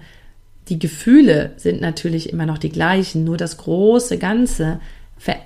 die 0.68 0.80
Gefühle 0.80 1.52
sind 1.56 1.80
natürlich 1.80 2.32
immer 2.32 2.46
noch 2.46 2.58
die 2.58 2.70
gleichen, 2.70 3.24
nur 3.24 3.36
das 3.36 3.56
große 3.56 4.18
Ganze 4.18 4.80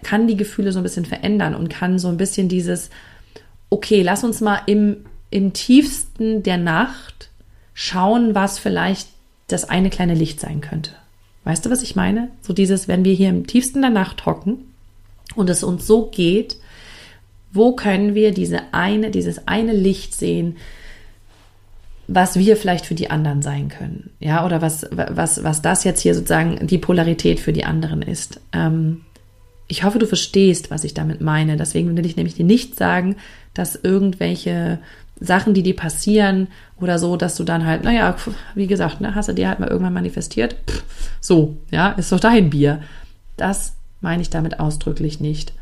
kann 0.03 0.27
die 0.27 0.39
Gefühle 0.39 0.73
so 0.73 0.81
ein 0.81 0.83
bisschen 0.83 1.05
verändern 1.05 1.55
und 1.55 1.69
kann 1.69 1.99
so 1.99 2.09
ein 2.09 2.17
bisschen 2.17 2.49
dieses, 2.49 2.89
okay, 3.69 4.01
lass 4.01 4.25
uns 4.25 4.41
mal 4.41 4.61
im, 4.65 5.05
im 5.29 5.53
tiefsten 5.53 6.43
der 6.43 6.57
Nacht 6.57 7.29
schauen, 7.75 8.35
was 8.35 8.59
vielleicht 8.59 9.09
das 9.49 9.69
eine 9.69 9.91
kleine 9.91 10.15
Licht 10.15 10.41
sein 10.41 10.63
könnte. 10.63 10.93
Weißt 11.45 11.67
du, 11.67 11.71
was 11.71 11.83
ich 11.83 11.95
meine? 11.95 12.31
So 12.41 12.55
dieses, 12.55 12.89
wenn 12.89 13.05
wir 13.05 13.13
hier 13.13 13.29
im 13.29 13.47
tiefsten 13.47 13.83
der 13.83 13.91
Nacht 13.91 14.25
hocken 14.25 14.65
und 15.37 15.51
es 15.51 15.63
uns 15.63 15.87
so 15.87 16.07
geht, 16.07 16.57
wo 17.53 17.73
können 17.73 18.15
wir 18.15 18.33
diese 18.33 18.73
eine, 18.73 19.11
dieses 19.11 19.47
eine 19.49 19.73
Licht 19.73 20.15
sehen, 20.15 20.57
was 22.09 22.39
wir 22.39 22.57
vielleicht 22.57 22.87
für 22.87 22.95
die 22.95 23.11
anderen 23.11 23.43
sein 23.43 23.69
können, 23.69 24.11
ja, 24.21 24.45
oder 24.45 24.63
was, 24.63 24.87
was, 24.93 25.43
was 25.43 25.63
das 25.63 25.85
jetzt 25.85 26.01
hier 26.01 26.15
sozusagen 26.15 26.67
die 26.67 26.79
Polarität 26.79 27.41
für 27.41 27.53
die 27.53 27.65
anderen 27.65 28.03
ist. 28.03 28.41
Ähm, 28.53 29.03
ich 29.69 29.83
hoffe, 29.83 29.99
du 29.99 30.07
verstehst, 30.07 30.71
was 30.71 30.85
ich 30.85 30.95
damit 30.95 31.21
meine. 31.21 31.57
Deswegen 31.57 31.97
will 31.97 32.07
ich 32.07 32.17
nämlich 32.17 32.35
dir 32.35 32.45
nicht 32.45 32.77
sagen, 32.77 33.17
dass 33.55 33.75
irgendwelche 33.75 34.79
Sachen, 35.19 35.55
die 35.55 35.63
dir 35.63 35.75
passieren 35.75 36.49
oder 36.81 36.99
so, 36.99 37.17
dass 37.17 37.37
du 37.37 37.43
dann 37.43 37.67
halt, 37.67 37.83
naja, 37.83 38.17
wie 38.55 38.67
gesagt, 38.67 39.01
ne, 39.01 39.15
hast 39.15 39.29
du 39.29 39.33
dir 39.33 39.49
halt 39.49 39.59
mal 39.59 39.69
irgendwann 39.69 39.95
manifestiert. 39.95 40.57
Pff, 40.69 40.85
so, 41.21 41.57
ja, 41.71 41.91
ist 41.93 42.13
doch 42.13 42.21
dein 42.21 42.51
Bier. 42.51 42.83
Das 43.37 43.76
meine 44.01 44.23
ich 44.23 44.31
damit 44.31 44.61
ausdrücklich 44.61 45.21
nicht. 45.21 45.53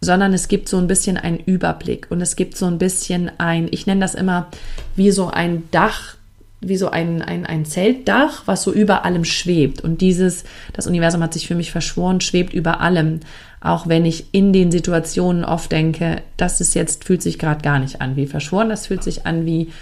Sondern 0.00 0.32
es 0.34 0.48
gibt 0.48 0.68
so 0.68 0.76
ein 0.76 0.86
bisschen 0.86 1.16
einen 1.16 1.38
Überblick 1.38 2.06
und 2.10 2.20
es 2.20 2.36
gibt 2.36 2.56
so 2.56 2.66
ein 2.66 2.78
bisschen 2.78 3.30
ein, 3.38 3.68
ich 3.70 3.86
nenne 3.86 4.00
das 4.00 4.14
immer 4.14 4.48
wie 4.96 5.10
so 5.10 5.28
ein 5.28 5.64
Dach, 5.70 6.16
wie 6.60 6.76
so 6.76 6.90
ein, 6.90 7.22
ein, 7.22 7.46
ein 7.46 7.64
Zeltdach, 7.64 8.42
was 8.46 8.62
so 8.62 8.72
über 8.72 9.04
allem 9.04 9.24
schwebt. 9.24 9.82
Und 9.82 10.00
dieses, 10.00 10.44
das 10.72 10.86
Universum 10.86 11.22
hat 11.22 11.32
sich 11.32 11.46
für 11.46 11.54
mich 11.54 11.72
verschworen, 11.72 12.20
schwebt 12.20 12.52
über 12.52 12.80
allem. 12.80 13.20
Auch 13.60 13.86
wenn 13.86 14.04
ich 14.04 14.26
in 14.32 14.52
den 14.52 14.70
Situationen 14.70 15.44
oft 15.44 15.72
denke, 15.72 16.22
das 16.36 16.60
ist 16.60 16.74
jetzt, 16.74 17.04
fühlt 17.04 17.22
sich 17.22 17.38
gerade 17.38 17.62
gar 17.62 17.78
nicht 17.78 18.00
an 18.00 18.16
wie 18.16 18.26
verschworen, 18.26 18.68
das 18.68 18.86
fühlt 18.86 19.02
sich 19.02 19.26
an 19.26 19.46
wie 19.46 19.72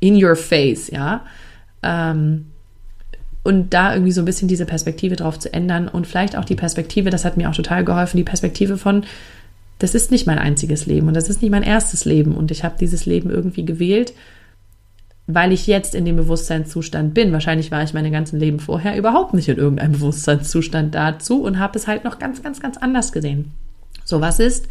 in 0.00 0.22
your 0.22 0.36
face, 0.36 0.90
ja. 0.90 1.24
Ähm, 1.82 2.49
und 3.42 3.72
da 3.72 3.94
irgendwie 3.94 4.12
so 4.12 4.20
ein 4.20 4.26
bisschen 4.26 4.48
diese 4.48 4.66
Perspektive 4.66 5.16
drauf 5.16 5.38
zu 5.38 5.52
ändern 5.52 5.88
und 5.88 6.06
vielleicht 6.06 6.36
auch 6.36 6.44
die 6.44 6.56
Perspektive, 6.56 7.10
das 7.10 7.24
hat 7.24 7.36
mir 7.36 7.48
auch 7.48 7.54
total 7.54 7.84
geholfen, 7.84 8.16
die 8.16 8.24
Perspektive 8.24 8.76
von, 8.76 9.04
das 9.78 9.94
ist 9.94 10.10
nicht 10.10 10.26
mein 10.26 10.38
einziges 10.38 10.86
Leben 10.86 11.08
und 11.08 11.14
das 11.14 11.28
ist 11.28 11.40
nicht 11.40 11.50
mein 11.50 11.62
erstes 11.62 12.04
Leben 12.04 12.34
und 12.34 12.50
ich 12.50 12.64
habe 12.64 12.76
dieses 12.78 13.06
Leben 13.06 13.30
irgendwie 13.30 13.64
gewählt, 13.64 14.12
weil 15.26 15.52
ich 15.52 15.66
jetzt 15.66 15.94
in 15.94 16.04
dem 16.04 16.16
Bewusstseinszustand 16.16 17.14
bin. 17.14 17.32
Wahrscheinlich 17.32 17.70
war 17.70 17.82
ich 17.82 17.94
meine 17.94 18.10
ganzen 18.10 18.38
Leben 18.38 18.60
vorher 18.60 18.96
überhaupt 18.96 19.32
nicht 19.32 19.48
in 19.48 19.56
irgendeinem 19.56 19.92
Bewusstseinszustand 19.92 20.94
dazu 20.94 21.42
und 21.42 21.58
habe 21.58 21.78
es 21.78 21.86
halt 21.86 22.04
noch 22.04 22.18
ganz, 22.18 22.42
ganz, 22.42 22.60
ganz 22.60 22.76
anders 22.76 23.12
gesehen. 23.12 23.52
So 24.04 24.20
was 24.20 24.40
ist, 24.40 24.68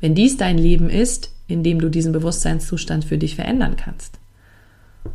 wenn 0.00 0.14
dies 0.14 0.36
dein 0.36 0.58
Leben 0.58 0.90
ist, 0.90 1.32
in 1.48 1.62
dem 1.62 1.80
du 1.80 1.88
diesen 1.88 2.12
Bewusstseinszustand 2.12 3.04
für 3.04 3.18
dich 3.18 3.34
verändern 3.34 3.76
kannst? 3.76 4.15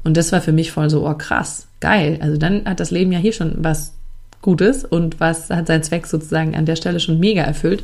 Und 0.03 0.17
das 0.17 0.31
war 0.31 0.41
für 0.41 0.51
mich 0.51 0.71
voll 0.71 0.89
so, 0.89 1.07
oh 1.07 1.13
krass, 1.13 1.67
geil. 1.79 2.19
Also 2.21 2.37
dann 2.37 2.65
hat 2.65 2.79
das 2.79 2.91
Leben 2.91 3.11
ja 3.11 3.19
hier 3.19 3.33
schon 3.33 3.55
was 3.57 3.93
Gutes 4.41 4.83
und 4.83 5.19
was 5.19 5.49
hat 5.49 5.67
seinen 5.67 5.83
Zweck 5.83 6.07
sozusagen 6.07 6.55
an 6.55 6.65
der 6.65 6.75
Stelle 6.75 6.99
schon 6.99 7.19
mega 7.19 7.43
erfüllt, 7.43 7.83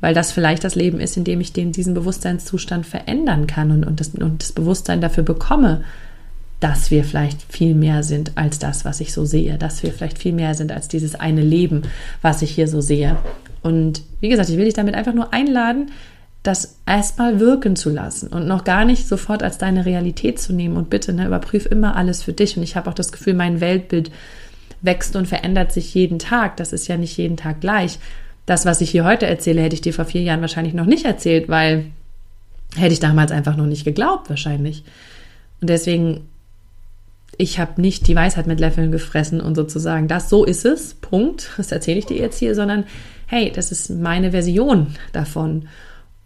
weil 0.00 0.14
das 0.14 0.32
vielleicht 0.32 0.64
das 0.64 0.74
Leben 0.74 1.00
ist, 1.00 1.16
in 1.16 1.24
dem 1.24 1.40
ich 1.40 1.52
den, 1.52 1.72
diesen 1.72 1.94
Bewusstseinszustand 1.94 2.86
verändern 2.86 3.46
kann 3.46 3.70
und, 3.70 3.84
und, 3.84 4.00
das, 4.00 4.08
und 4.10 4.42
das 4.42 4.52
Bewusstsein 4.52 5.00
dafür 5.00 5.24
bekomme, 5.24 5.82
dass 6.60 6.90
wir 6.90 7.04
vielleicht 7.04 7.42
viel 7.42 7.74
mehr 7.74 8.02
sind 8.02 8.32
als 8.36 8.58
das, 8.58 8.84
was 8.84 9.00
ich 9.00 9.12
so 9.12 9.26
sehe, 9.26 9.58
dass 9.58 9.82
wir 9.82 9.92
vielleicht 9.92 10.18
viel 10.18 10.32
mehr 10.32 10.54
sind 10.54 10.72
als 10.72 10.88
dieses 10.88 11.14
eine 11.14 11.42
Leben, 11.42 11.82
was 12.22 12.40
ich 12.40 12.52
hier 12.52 12.68
so 12.68 12.80
sehe. 12.80 13.16
Und 13.62 14.02
wie 14.20 14.28
gesagt, 14.28 14.48
ich 14.48 14.56
will 14.56 14.64
dich 14.64 14.74
damit 14.74 14.94
einfach 14.94 15.14
nur 15.14 15.32
einladen, 15.34 15.90
das 16.44 16.76
erstmal 16.86 17.40
wirken 17.40 17.74
zu 17.74 17.88
lassen 17.88 18.28
und 18.28 18.46
noch 18.46 18.64
gar 18.64 18.84
nicht 18.84 19.08
sofort 19.08 19.42
als 19.42 19.56
deine 19.56 19.86
Realität 19.86 20.38
zu 20.38 20.52
nehmen. 20.52 20.76
Und 20.76 20.90
bitte, 20.90 21.14
ne, 21.14 21.26
überprüf 21.26 21.64
immer 21.64 21.96
alles 21.96 22.22
für 22.22 22.34
dich. 22.34 22.56
Und 22.56 22.62
ich 22.62 22.76
habe 22.76 22.88
auch 22.88 22.94
das 22.94 23.12
Gefühl, 23.12 23.32
mein 23.32 23.62
Weltbild 23.62 24.12
wächst 24.82 25.16
und 25.16 25.26
verändert 25.26 25.72
sich 25.72 25.94
jeden 25.94 26.18
Tag. 26.18 26.58
Das 26.58 26.74
ist 26.74 26.86
ja 26.86 26.98
nicht 26.98 27.16
jeden 27.16 27.38
Tag 27.38 27.62
gleich. 27.62 27.98
Das, 28.44 28.66
was 28.66 28.82
ich 28.82 28.90
hier 28.90 29.06
heute 29.06 29.26
erzähle, 29.26 29.62
hätte 29.62 29.74
ich 29.74 29.80
dir 29.80 29.94
vor 29.94 30.04
vier 30.04 30.20
Jahren 30.20 30.42
wahrscheinlich 30.42 30.74
noch 30.74 30.84
nicht 30.84 31.06
erzählt, 31.06 31.48
weil 31.48 31.86
hätte 32.76 32.92
ich 32.92 33.00
damals 33.00 33.32
einfach 33.32 33.56
noch 33.56 33.66
nicht 33.66 33.86
geglaubt, 33.86 34.28
wahrscheinlich. 34.28 34.84
Und 35.62 35.70
deswegen, 35.70 36.28
ich 37.38 37.58
habe 37.58 37.80
nicht 37.80 38.06
die 38.06 38.16
Weisheit 38.16 38.46
mit 38.46 38.60
Löffeln 38.60 38.92
gefressen 38.92 39.40
und 39.40 39.54
sozusagen, 39.54 40.08
das 40.08 40.28
so 40.28 40.44
ist 40.44 40.66
es, 40.66 40.92
Punkt, 40.92 41.52
das 41.56 41.72
erzähle 41.72 42.00
ich 42.00 42.06
dir 42.06 42.18
jetzt 42.18 42.38
hier, 42.38 42.54
sondern 42.54 42.84
hey, 43.26 43.50
das 43.50 43.72
ist 43.72 43.88
meine 43.88 44.32
Version 44.32 44.88
davon. 45.12 45.68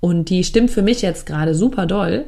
Und 0.01 0.31
die 0.31 0.45
stimmt 0.45 0.71
für 0.71 0.83
mich 0.83 1.03
jetzt 1.03 1.27
gerade 1.27 1.55
super 1.55 1.87
doll 1.87 2.25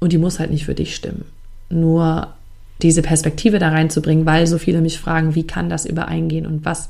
und 0.00 0.12
die 0.12 0.18
muss 0.18 0.38
halt 0.38 0.50
nicht 0.50 0.64
für 0.64 0.74
dich 0.74 0.94
stimmen. 0.94 1.24
Nur 1.70 2.34
diese 2.82 3.02
Perspektive 3.02 3.58
da 3.58 3.68
reinzubringen, 3.68 4.26
weil 4.26 4.46
so 4.46 4.58
viele 4.58 4.80
mich 4.80 4.98
fragen, 4.98 5.34
wie 5.34 5.46
kann 5.46 5.70
das 5.70 5.86
übereingehen 5.86 6.46
und 6.46 6.64
was, 6.64 6.88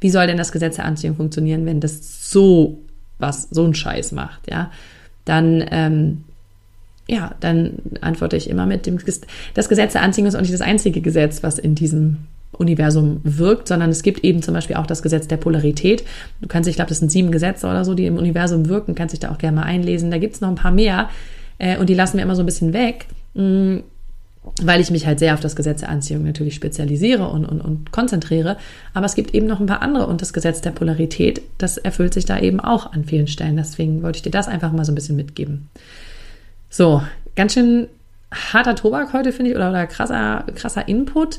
wie 0.00 0.10
soll 0.10 0.26
denn 0.26 0.36
das 0.36 0.52
Gesetz 0.52 0.76
der 0.76 0.84
Anziehung 0.84 1.16
funktionieren, 1.16 1.66
wenn 1.66 1.80
das 1.80 2.30
so 2.30 2.78
was, 3.18 3.48
so 3.50 3.64
ein 3.64 3.74
Scheiß 3.74 4.12
macht, 4.12 4.50
ja, 4.50 4.70
dann, 5.24 5.64
ähm, 5.70 6.24
ja, 7.08 7.34
dann 7.40 7.74
antworte 8.00 8.36
ich 8.36 8.48
immer 8.48 8.66
mit 8.66 8.86
dem, 8.86 8.98
das 9.54 9.68
Gesetz 9.68 9.92
der 9.92 10.02
Anziehung 10.02 10.28
ist 10.28 10.34
auch 10.34 10.40
nicht 10.40 10.54
das 10.54 10.60
einzige 10.60 11.00
Gesetz, 11.00 11.42
was 11.42 11.58
in 11.58 11.74
diesem 11.74 12.18
Universum 12.52 13.20
wirkt, 13.22 13.68
sondern 13.68 13.90
es 13.90 14.02
gibt 14.02 14.24
eben 14.24 14.42
zum 14.42 14.54
Beispiel 14.54 14.76
auch 14.76 14.86
das 14.86 15.02
Gesetz 15.02 15.28
der 15.28 15.36
Polarität. 15.36 16.04
Du 16.40 16.48
kannst, 16.48 16.68
ich 16.68 16.76
glaube, 16.76 16.88
das 16.88 16.98
sind 16.98 17.10
sieben 17.10 17.30
Gesetze 17.30 17.66
oder 17.66 17.84
so, 17.84 17.94
die 17.94 18.06
im 18.06 18.16
Universum 18.16 18.68
wirken, 18.68 18.94
kannst 18.94 19.12
dich 19.12 19.20
da 19.20 19.30
auch 19.30 19.38
gerne 19.38 19.56
mal 19.56 19.66
einlesen. 19.66 20.10
Da 20.10 20.18
gibt 20.18 20.34
es 20.34 20.40
noch 20.40 20.48
ein 20.48 20.56
paar 20.56 20.72
mehr 20.72 21.08
äh, 21.58 21.78
und 21.78 21.88
die 21.88 21.94
lassen 21.94 22.16
wir 22.16 22.24
immer 22.24 22.36
so 22.36 22.42
ein 22.42 22.46
bisschen 22.46 22.72
weg. 22.72 23.06
Mh, 23.34 23.42
mm, 23.42 23.82
weil 24.62 24.80
ich 24.80 24.90
mich 24.90 25.06
halt 25.06 25.18
sehr 25.18 25.34
auf 25.34 25.40
das 25.40 25.54
Gesetz 25.54 25.80
der 25.80 25.90
Anziehung 25.90 26.24
natürlich 26.24 26.54
spezialisiere 26.54 27.28
und, 27.28 27.44
und, 27.44 27.60
und 27.60 27.92
konzentriere. 27.92 28.56
Aber 28.94 29.04
es 29.06 29.14
gibt 29.14 29.34
eben 29.34 29.46
noch 29.46 29.60
ein 29.60 29.66
paar 29.66 29.82
andere 29.82 30.06
und 30.06 30.22
das 30.22 30.32
Gesetz 30.32 30.62
der 30.62 30.70
Polarität, 30.70 31.42
das 31.58 31.76
erfüllt 31.76 32.14
sich 32.14 32.24
da 32.24 32.38
eben 32.38 32.58
auch 32.58 32.92
an 32.92 33.04
vielen 33.04 33.26
Stellen. 33.26 33.56
Deswegen 33.56 34.02
wollte 34.02 34.16
ich 34.16 34.22
dir 34.22 34.30
das 34.30 34.48
einfach 34.48 34.72
mal 34.72 34.84
so 34.84 34.92
ein 34.92 34.94
bisschen 34.94 35.16
mitgeben. 35.16 35.68
So, 36.70 37.02
ganz 37.36 37.52
schön 37.52 37.88
harter 38.32 38.76
Tobak 38.76 39.12
heute, 39.12 39.32
finde 39.32 39.50
ich, 39.50 39.56
oder, 39.56 39.70
oder 39.70 39.86
krasser, 39.86 40.44
krasser 40.54 40.88
Input. 40.88 41.38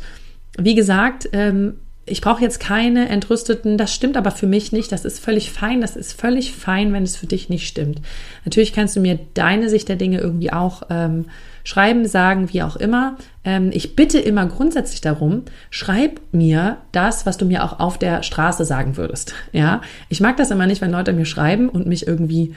Wie 0.57 0.75
gesagt, 0.75 1.29
ähm, 1.33 1.75
ich 2.05 2.21
brauche 2.21 2.41
jetzt 2.41 2.59
keine 2.59 3.09
entrüsteten, 3.09 3.77
das 3.77 3.93
stimmt 3.93 4.17
aber 4.17 4.31
für 4.31 4.47
mich 4.47 4.71
nicht, 4.71 4.91
das 4.91 5.05
ist 5.05 5.23
völlig 5.23 5.51
fein, 5.51 5.81
das 5.81 5.95
ist 5.95 6.19
völlig 6.19 6.51
fein, 6.51 6.93
wenn 6.93 7.03
es 7.03 7.15
für 7.15 7.27
dich 7.27 7.49
nicht 7.49 7.67
stimmt. 7.67 8.01
Natürlich 8.43 8.73
kannst 8.73 8.95
du 8.95 8.99
mir 8.99 9.19
deine 9.33 9.69
Sicht 9.69 9.87
der 9.87 9.95
Dinge 9.95 10.19
irgendwie 10.19 10.51
auch 10.51 10.83
ähm, 10.89 11.25
schreiben, 11.63 12.07
sagen, 12.07 12.51
wie 12.51 12.63
auch 12.63 12.75
immer. 12.75 13.17
Ähm, 13.45 13.69
ich 13.71 13.95
bitte 13.95 14.19
immer 14.19 14.47
grundsätzlich 14.47 15.01
darum, 15.01 15.43
schreib 15.69 16.19
mir 16.31 16.77
das, 16.91 17.25
was 17.25 17.37
du 17.37 17.45
mir 17.45 17.63
auch 17.63 17.79
auf 17.79 17.99
der 17.99 18.23
Straße 18.23 18.65
sagen 18.65 18.97
würdest. 18.97 19.33
Ja, 19.51 19.81
ich 20.09 20.21
mag 20.21 20.37
das 20.37 20.51
immer 20.51 20.65
nicht, 20.65 20.81
wenn 20.81 20.91
Leute 20.91 21.13
mir 21.13 21.25
schreiben 21.25 21.69
und 21.69 21.85
mich 21.85 22.07
irgendwie 22.07 22.55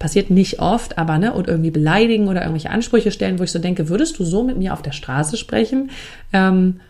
passiert 0.00 0.30
nicht 0.30 0.60
oft, 0.60 0.98
aber 0.98 1.18
ne, 1.18 1.32
und 1.32 1.46
irgendwie 1.46 1.70
beleidigen 1.70 2.26
oder 2.26 2.40
irgendwelche 2.40 2.70
Ansprüche 2.70 3.12
stellen, 3.12 3.38
wo 3.38 3.44
ich 3.44 3.52
so 3.52 3.58
denke, 3.58 3.88
würdest 3.88 4.18
du 4.18 4.24
so 4.24 4.42
mit 4.42 4.56
mir 4.56 4.72
auf 4.72 4.82
der 4.82 4.92
Straße 4.92 5.36
sprechen? 5.36 5.90
Ähm, 6.32 6.80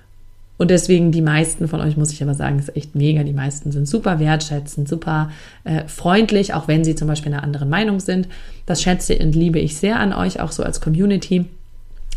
und 0.60 0.70
deswegen 0.70 1.10
die 1.10 1.22
meisten 1.22 1.68
von 1.68 1.80
euch, 1.80 1.96
muss 1.96 2.12
ich 2.12 2.22
aber 2.22 2.34
sagen, 2.34 2.58
ist 2.58 2.76
echt 2.76 2.94
mega. 2.94 3.22
Die 3.22 3.32
meisten 3.32 3.72
sind 3.72 3.88
super 3.88 4.20
wertschätzend, 4.20 4.90
super 4.90 5.30
äh, 5.64 5.88
freundlich, 5.88 6.52
auch 6.52 6.68
wenn 6.68 6.84
sie 6.84 6.94
zum 6.94 7.08
Beispiel 7.08 7.32
einer 7.32 7.42
anderen 7.42 7.70
Meinung 7.70 7.98
sind. 7.98 8.28
Das 8.66 8.82
schätze 8.82 9.18
und 9.20 9.34
liebe 9.34 9.58
ich 9.58 9.78
sehr 9.78 9.98
an 9.98 10.12
euch, 10.12 10.38
auch 10.38 10.52
so 10.52 10.62
als 10.62 10.82
Community. 10.82 11.46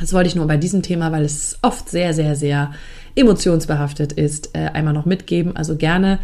Das 0.01 0.12
wollte 0.12 0.27
ich 0.27 0.36
nur 0.36 0.45
bei 0.45 0.58
diesem 0.58 0.82
Thema, 0.82 1.13
weil 1.13 1.23
es 1.23 1.58
oft 1.62 1.88
sehr, 1.88 2.13
sehr, 2.13 2.36
sehr 2.36 2.73
emotionsbehaftet 3.15 4.12
ist, 4.12 4.49
äh, 4.58 4.71
einmal 4.73 4.93
noch 4.93 5.06
mitgeben. 5.06 5.56
Also 5.56 5.77
gerne 5.77 6.19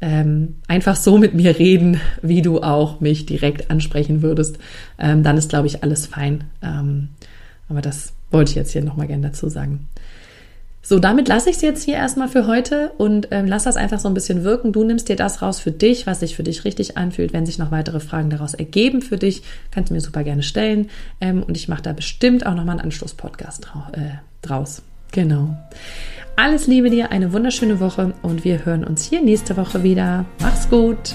ähm, 0.00 0.54
einfach 0.68 0.94
so 0.94 1.18
mit 1.18 1.34
mir 1.34 1.58
reden, 1.58 2.00
wie 2.22 2.40
du 2.40 2.62
auch 2.62 3.00
mich 3.00 3.26
direkt 3.26 3.72
ansprechen 3.72 4.22
würdest. 4.22 4.58
Ähm, 4.96 5.24
dann 5.24 5.36
ist, 5.36 5.48
glaube 5.48 5.66
ich, 5.66 5.82
alles 5.82 6.06
fein. 6.06 6.44
Ähm, 6.62 7.08
aber 7.68 7.80
das 7.80 8.12
wollte 8.30 8.50
ich 8.50 8.54
jetzt 8.54 8.70
hier 8.70 8.84
nochmal 8.84 9.08
gerne 9.08 9.26
dazu 9.26 9.48
sagen. 9.48 9.88
So, 10.86 10.98
damit 10.98 11.28
lasse 11.28 11.48
ich 11.48 11.56
es 11.56 11.62
jetzt 11.62 11.82
hier 11.82 11.94
erstmal 11.94 12.28
für 12.28 12.46
heute 12.46 12.92
und 12.98 13.28
ähm, 13.30 13.46
lass 13.46 13.64
das 13.64 13.76
einfach 13.76 13.98
so 13.98 14.06
ein 14.06 14.14
bisschen 14.14 14.44
wirken. 14.44 14.70
Du 14.70 14.84
nimmst 14.84 15.08
dir 15.08 15.16
das 15.16 15.40
raus 15.40 15.58
für 15.58 15.72
dich, 15.72 16.06
was 16.06 16.20
sich 16.20 16.36
für 16.36 16.42
dich 16.42 16.64
richtig 16.66 16.98
anfühlt. 16.98 17.32
Wenn 17.32 17.46
sich 17.46 17.58
noch 17.58 17.70
weitere 17.70 18.00
Fragen 18.00 18.28
daraus 18.28 18.52
ergeben 18.52 19.00
für 19.00 19.16
dich, 19.16 19.42
kannst 19.70 19.88
du 19.88 19.94
mir 19.94 20.02
super 20.02 20.22
gerne 20.24 20.42
stellen. 20.42 20.90
Ähm, 21.22 21.42
und 21.42 21.56
ich 21.56 21.68
mache 21.68 21.82
da 21.82 21.94
bestimmt 21.94 22.44
auch 22.44 22.54
nochmal 22.54 22.76
einen 22.76 22.84
Anschlusspodcast 22.84 23.66
äh, 23.92 24.00
draus. 24.42 24.82
Genau. 25.10 25.56
Alles 26.36 26.66
Liebe 26.66 26.90
dir, 26.90 27.12
eine 27.12 27.32
wunderschöne 27.32 27.80
Woche 27.80 28.12
und 28.20 28.44
wir 28.44 28.66
hören 28.66 28.84
uns 28.84 29.04
hier 29.04 29.22
nächste 29.22 29.56
Woche 29.56 29.82
wieder. 29.82 30.26
Mach's 30.40 30.68
gut. 30.68 31.14